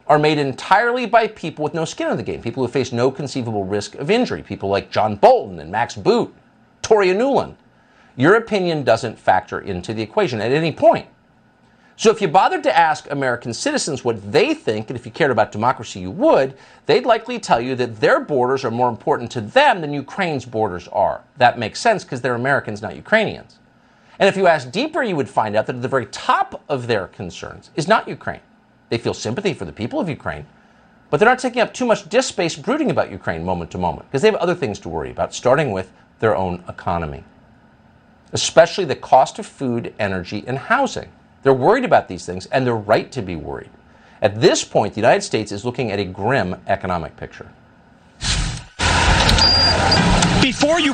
[0.07, 3.11] are made entirely by people with no skin in the game, people who face no
[3.11, 6.35] conceivable risk of injury, people like John Bolton and Max Boot,
[6.83, 7.57] Toria Nuland.
[8.17, 11.07] Your opinion doesn't factor into the equation at any point.
[11.97, 15.31] So if you bothered to ask American citizens what they think, and if you cared
[15.31, 16.55] about democracy, you would,
[16.87, 20.89] they'd likely tell you that their borders are more important to them than Ukraine's borders
[20.89, 21.23] are.
[21.37, 23.59] That makes sense because they're Americans, not Ukrainians.
[24.19, 26.89] And if you ask deeper, you would find out that at the very top of
[26.89, 28.41] their concerns is not Ukraine.
[28.89, 30.47] They feel sympathy for the people of Ukraine,
[31.11, 34.09] but they're not taking up too much disk space brooding about Ukraine moment to moment
[34.09, 37.25] because they have other things to worry about, starting with their own economy,
[38.33, 41.11] especially the cost of food, energy, and housing.
[41.45, 43.71] They're worried about these things, and they're right to be worried.
[44.23, 47.51] At this point, the United States is looking at a grim economic picture.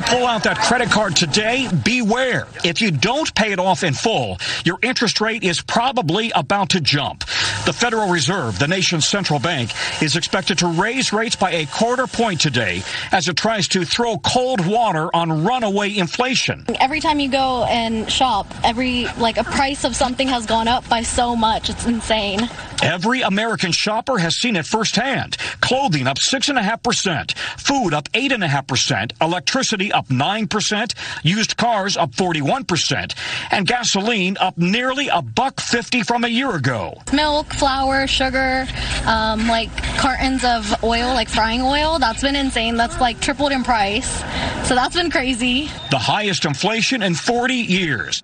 [0.01, 2.47] You pull out that credit card today, beware.
[2.63, 6.81] If you don't pay it off in full, your interest rate is probably about to
[6.81, 7.19] jump.
[7.65, 9.69] The Federal Reserve, the nation's central bank,
[10.01, 12.81] is expected to raise rates by a quarter point today
[13.11, 16.65] as it tries to throw cold water on runaway inflation.
[16.79, 20.89] Every time you go and shop, every like a price of something has gone up
[20.89, 21.69] by so much.
[21.69, 22.49] It's insane.
[22.81, 25.37] Every American shopper has seen it firsthand.
[25.61, 33.15] Clothing up 6.5%, food up 8.5%, electricity up 9%, used cars up 41%,
[33.51, 37.01] and gasoline up nearly a buck 50 from a year ago.
[37.13, 38.67] Milk, flour, sugar,
[39.05, 41.99] um, like cartons of oil, like frying oil.
[41.99, 42.75] That's been insane.
[42.75, 44.23] That's like tripled in price.
[44.67, 45.69] So that's been crazy.
[45.89, 48.23] The highest inflation in 40 years.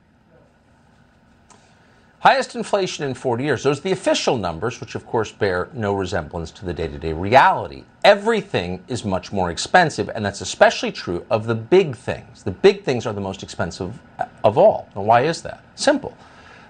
[2.22, 3.62] Highest inflation in 40 years.
[3.62, 6.98] Those are the official numbers, which of course bear no resemblance to the day to
[6.98, 7.84] day reality.
[8.04, 12.42] Everything is much more expensive, and that's especially true of the big things.
[12.42, 14.90] The big things are the most expensive uh, of all.
[14.96, 15.64] And why is that?
[15.76, 16.18] Simple.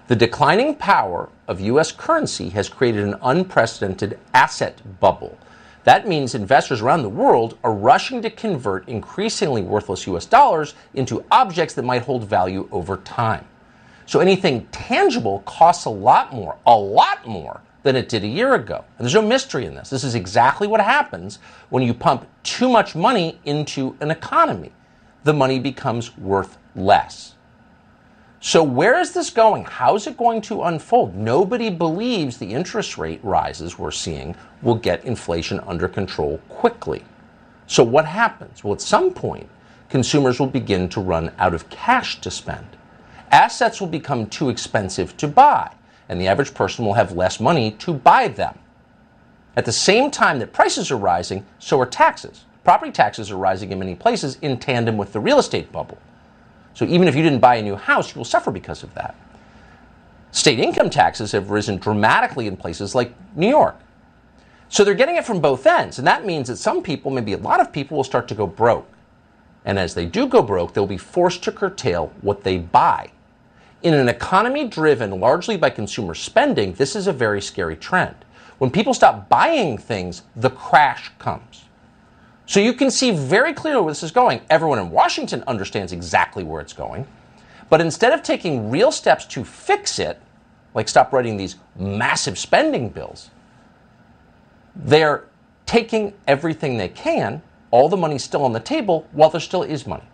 [0.08, 1.92] The declining power of U.S.
[1.92, 5.38] currency has created an unprecedented asset bubble.
[5.84, 10.26] That means investors around the world are rushing to convert increasingly worthless U.S.
[10.26, 13.46] dollars into objects that might hold value over time.
[14.08, 18.54] So anything tangible costs a lot more, a lot more than it did a year
[18.54, 18.82] ago.
[18.96, 19.90] And there's no mystery in this.
[19.90, 24.72] This is exactly what happens when you pump too much money into an economy.
[25.24, 27.34] The money becomes worth less.
[28.40, 29.66] So, where is this going?
[29.66, 31.14] How is it going to unfold?
[31.14, 37.04] Nobody believes the interest rate rises we're seeing will get inflation under control quickly.
[37.66, 38.64] So, what happens?
[38.64, 39.50] Well, at some point,
[39.90, 42.64] consumers will begin to run out of cash to spend
[43.32, 45.72] assets will become too expensive to buy,
[46.08, 48.58] and the average person will have less money to buy them.
[49.56, 52.44] At the same time that prices are rising, so are taxes.
[52.64, 55.98] Property taxes are rising in many places in tandem with the real estate bubble.
[56.74, 59.16] So even if you didn't buy a new house, you will suffer because of that.
[60.30, 63.76] State income taxes have risen dramatically in places like New York.
[64.68, 67.38] So they're getting it from both ends, and that means that some people, maybe a
[67.38, 68.88] lot of people, will start to go broke.
[69.64, 73.10] And as they do go broke, they'll be forced to curtail what they buy.
[73.82, 78.16] In an economy driven largely by consumer spending, this is a very scary trend.
[78.58, 81.64] When people stop buying things, the crash comes.
[82.46, 84.40] So you can see very clearly where this is going.
[84.50, 87.06] Everyone in Washington understands exactly where it's going.
[87.68, 90.20] But instead of taking real steps to fix it,
[90.74, 93.30] like stop writing these massive spending bills,
[94.74, 95.24] they're
[95.66, 99.86] taking everything they can, all the money still on the table, while there still is
[99.86, 100.04] money.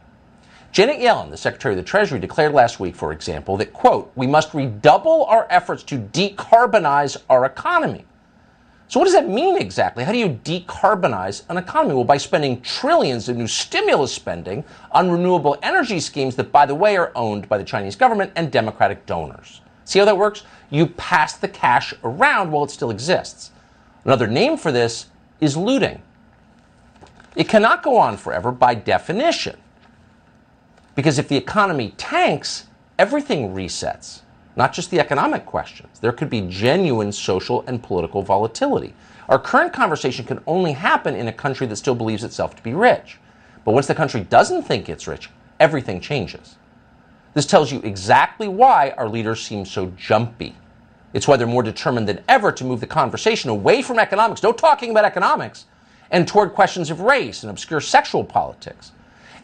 [0.74, 4.26] Janet Yellen, the Secretary of the Treasury, declared last week, for example, that, quote, we
[4.26, 8.04] must redouble our efforts to decarbonize our economy.
[8.88, 10.02] So, what does that mean exactly?
[10.02, 11.94] How do you decarbonize an economy?
[11.94, 16.74] Well, by spending trillions of new stimulus spending on renewable energy schemes that, by the
[16.74, 19.60] way, are owned by the Chinese government and Democratic donors.
[19.84, 20.42] See how that works?
[20.70, 23.52] You pass the cash around while it still exists.
[24.04, 25.06] Another name for this
[25.40, 26.02] is looting.
[27.36, 29.56] It cannot go on forever by definition.
[30.94, 32.66] Because if the economy tanks,
[32.98, 34.20] everything resets,
[34.56, 35.98] not just the economic questions.
[35.98, 38.94] There could be genuine social and political volatility.
[39.28, 42.74] Our current conversation can only happen in a country that still believes itself to be
[42.74, 43.18] rich.
[43.64, 46.56] But once the country doesn't think it's rich, everything changes.
[47.32, 50.54] This tells you exactly why our leaders seem so jumpy.
[51.12, 54.52] It's why they're more determined than ever to move the conversation away from economics, no
[54.52, 55.66] talking about economics,
[56.10, 58.92] and toward questions of race and obscure sexual politics.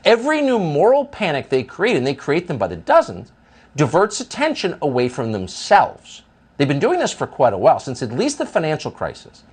[0.05, 3.33] Every new moral panic they create, and they create them by the dozens,
[3.77, 6.23] diverts attention away from themselves.
[6.57, 9.45] They've been doing this for quite a while, since at least the financial crisis.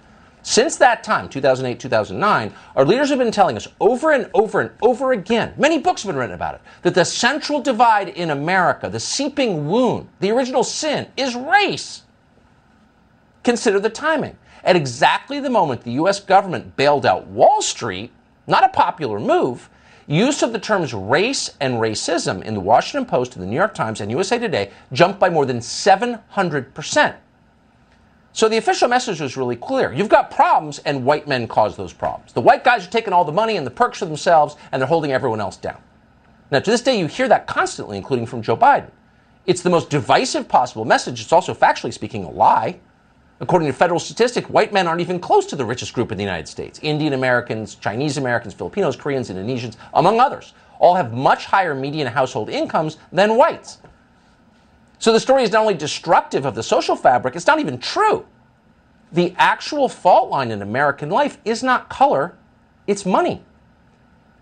[0.43, 4.71] Since that time, 2008, 2009, our leaders have been telling us over and over and
[4.81, 8.89] over again, many books have been written about it, that the central divide in America,
[8.89, 12.03] the seeping wound, the original sin, is race.
[13.43, 14.37] Consider the timing.
[14.63, 16.19] At exactly the moment the U.S.
[16.19, 18.11] government bailed out Wall Street,
[18.47, 19.69] not a popular move,
[20.07, 23.99] Use of the terms race and racism in the Washington Post, the New York Times,
[23.99, 27.15] and USA Today jumped by more than 700%.
[28.31, 29.91] So the official message was really clear.
[29.91, 32.31] You've got problems, and white men cause those problems.
[32.31, 34.87] The white guys are taking all the money and the perks for themselves, and they're
[34.87, 35.81] holding everyone else down.
[36.51, 38.91] Now, to this day, you hear that constantly, including from Joe Biden.
[39.45, 41.19] It's the most divisive possible message.
[41.19, 42.79] It's also, factually speaking, a lie.
[43.39, 46.23] According to federal statistics, white men aren't even close to the richest group in the
[46.23, 46.79] United States.
[46.81, 52.49] Indian Americans, Chinese Americans, Filipinos, Koreans, Indonesians, among others, all have much higher median household
[52.49, 53.77] incomes than whites.
[54.99, 58.25] So the story is not only destructive of the social fabric, it's not even true.
[59.11, 62.35] The actual fault line in American life is not color,
[62.87, 63.43] it's money.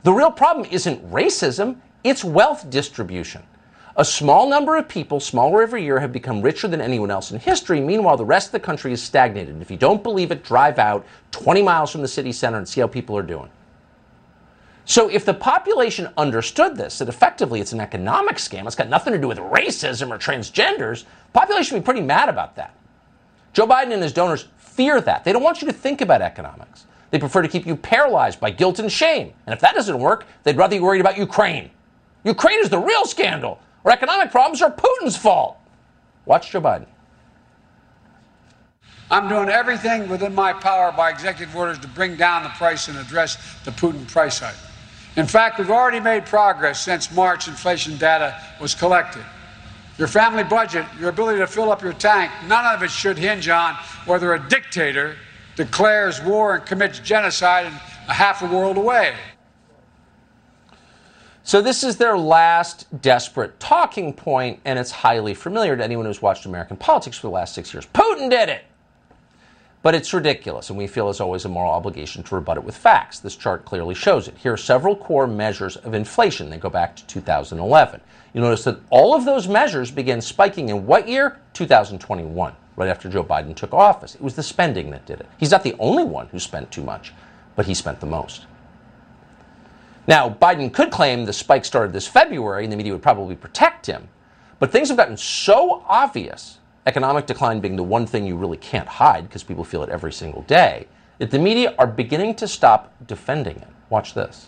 [0.04, 3.44] The real problem isn't racism, it's wealth distribution.
[3.98, 7.40] A small number of people, smaller every year, have become richer than anyone else in
[7.40, 7.80] history.
[7.80, 9.54] Meanwhile, the rest of the country is stagnated.
[9.54, 12.68] And if you don't believe it, drive out 20 miles from the city center and
[12.68, 13.50] see how people are doing.
[14.84, 19.14] So, if the population understood this, that effectively it's an economic scam, it's got nothing
[19.14, 22.76] to do with racism or transgenders, the population would be pretty mad about that.
[23.54, 25.24] Joe Biden and his donors fear that.
[25.24, 26.86] They don't want you to think about economics.
[27.10, 29.34] They prefer to keep you paralyzed by guilt and shame.
[29.48, 31.72] And if that doesn't work, they'd rather you worried about Ukraine.
[32.26, 33.60] Ukraine is the real scandal.
[33.86, 35.58] Our economic problems are Putin's fault.
[36.26, 36.88] Watch Joe Biden.
[39.12, 42.98] I'm doing everything within my power by executive orders to bring down the price and
[42.98, 44.56] address the Putin price hike.
[45.16, 49.24] In fact, we've already made progress since March inflation data was collected.
[50.00, 53.48] Your family budget, your ability to fill up your tank, none of it should hinge
[53.48, 53.76] on
[54.08, 55.16] whether a dictator
[55.56, 57.74] declares war and commits genocide in
[58.10, 59.14] a half a world away.
[61.48, 66.20] So, this is their last desperate talking point, and it's highly familiar to anyone who's
[66.20, 67.86] watched American politics for the last six years.
[67.94, 68.64] Putin did it!
[69.84, 72.76] But it's ridiculous, and we feel it's always a moral obligation to rebut it with
[72.76, 73.20] facts.
[73.20, 74.36] This chart clearly shows it.
[74.40, 76.50] Here are several core measures of inflation.
[76.50, 78.02] They go back to 2011.
[78.34, 81.38] You notice that all of those measures began spiking in what year?
[81.54, 84.16] 2021, right after Joe Biden took office.
[84.16, 85.28] It was the spending that did it.
[85.38, 87.14] He's not the only one who spent too much,
[87.56, 88.48] but he spent the most.
[90.08, 93.88] Now, Biden could claim the spike started this February and the media would probably protect
[93.88, 94.08] him,
[94.60, 98.88] but things have gotten so obvious, economic decline being the one thing you really can't
[98.88, 100.88] hide because people feel it every single day,
[101.18, 103.68] that the media are beginning to stop defending it.
[103.90, 104.48] Watch this.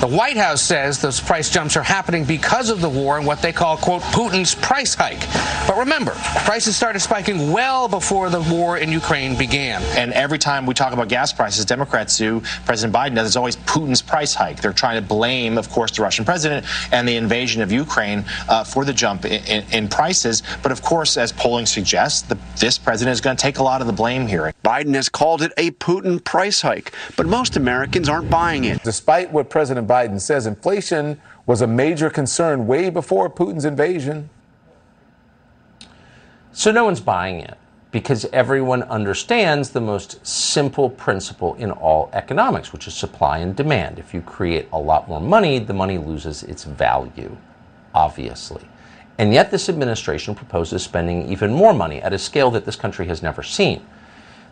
[0.00, 3.42] The White House says those price jumps are happening because of the war and what
[3.42, 5.18] they call, quote, Putin's price hike.
[5.66, 6.12] But remember,
[6.44, 9.82] prices started spiking well before the war in Ukraine began.
[9.98, 13.56] And every time we talk about gas prices, Democrats do, President Biden does, it's always
[13.56, 14.62] Putin's price hike.
[14.62, 18.62] They're trying to blame, of course, the Russian president and the invasion of Ukraine uh,
[18.62, 20.44] for the jump in, in, in, prices.
[20.62, 23.80] But of course, as polling suggests, the, this president is going to take a lot
[23.80, 24.54] of the blame here.
[24.64, 28.80] Biden has called it a Putin price hike, but most Americans aren't buying it.
[28.84, 34.30] Despite what President Biden says inflation was a major concern way before Putin's invasion.
[36.52, 37.56] So no one's buying it
[37.90, 43.98] because everyone understands the most simple principle in all economics, which is supply and demand.
[43.98, 47.36] If you create a lot more money, the money loses its value,
[47.94, 48.62] obviously.
[49.16, 53.06] And yet, this administration proposes spending even more money at a scale that this country
[53.06, 53.84] has never seen.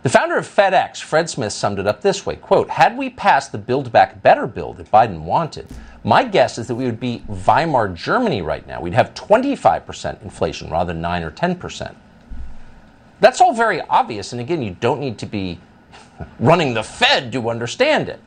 [0.07, 3.51] The founder of FedEx, Fred Smith, summed it up this way quote, Had we passed
[3.51, 5.67] the Build Back Better bill that Biden wanted,
[6.05, 8.81] my guess is that we would be Weimar Germany right now.
[8.81, 11.97] We'd have 25% inflation rather than 9 or 10%.
[13.19, 14.31] That's all very obvious.
[14.31, 15.59] And again, you don't need to be
[16.39, 18.21] running the Fed to understand it.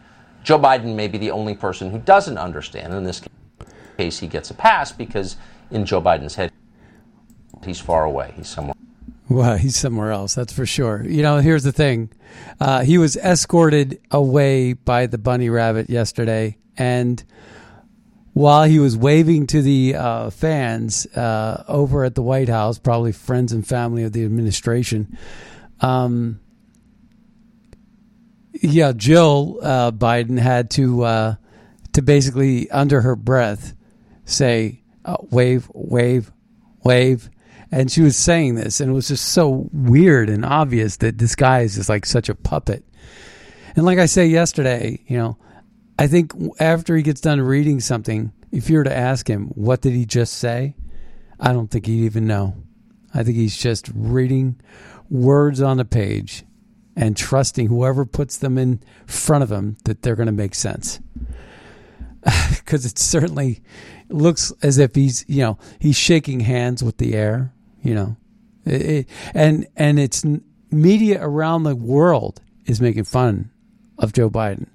[0.44, 2.94] Joe Biden may be the only person who doesn't understand.
[2.94, 3.22] In this
[3.98, 5.38] case, he gets a pass because
[5.72, 6.52] in Joe Biden's head,
[7.64, 8.34] he's far away.
[8.36, 8.76] He's somewhere.
[9.32, 11.06] Well, he's somewhere else, that's for sure.
[11.06, 12.10] You know, here's the thing
[12.60, 16.58] uh, he was escorted away by the bunny rabbit yesterday.
[16.78, 17.24] And
[18.34, 23.12] while he was waving to the uh, fans uh, over at the White House, probably
[23.12, 25.16] friends and family of the administration,
[25.82, 26.40] um,
[28.54, 31.36] yeah, Jill uh, Biden had to uh,
[31.94, 33.76] to basically under her breath
[34.26, 36.32] say, uh, "Wave, wave,
[36.84, 37.30] wave."
[37.72, 41.36] And she was saying this, and it was just so weird and obvious that this
[41.36, 42.84] guy is just like such a puppet.
[43.76, 45.38] And like I say yesterday, you know,
[45.98, 49.82] I think after he gets done reading something, if you were to ask him, what
[49.82, 50.76] did he just say?
[51.40, 52.56] I don't think he'd even know.
[53.14, 54.60] I think he's just reading
[55.10, 56.44] words on a page
[56.96, 61.00] and trusting whoever puts them in front of him that they're going to make sense.
[62.50, 63.62] Because it certainly
[64.10, 68.18] looks as if he's, you know, he's shaking hands with the air you know,
[68.66, 70.26] it, it, and and it's
[70.72, 73.52] media around the world is making fun
[73.98, 74.68] of Joe Biden,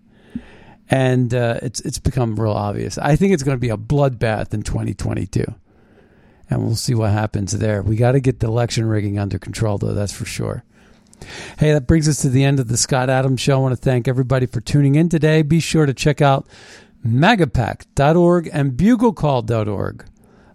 [0.90, 2.98] and uh, it's it's become real obvious.
[2.98, 5.44] I think it's going to be a bloodbath in 2022,
[6.50, 7.82] and we'll see what happens there.
[7.82, 9.94] We got to get the election rigging under control, though.
[9.94, 10.64] That's for sure.
[11.58, 13.54] Hey, that brings us to the end of the Scott Adams Show.
[13.54, 15.42] I want to thank everybody for tuning in today.
[15.42, 16.46] Be sure to check out
[17.06, 20.04] magapack.org and buglecall.org,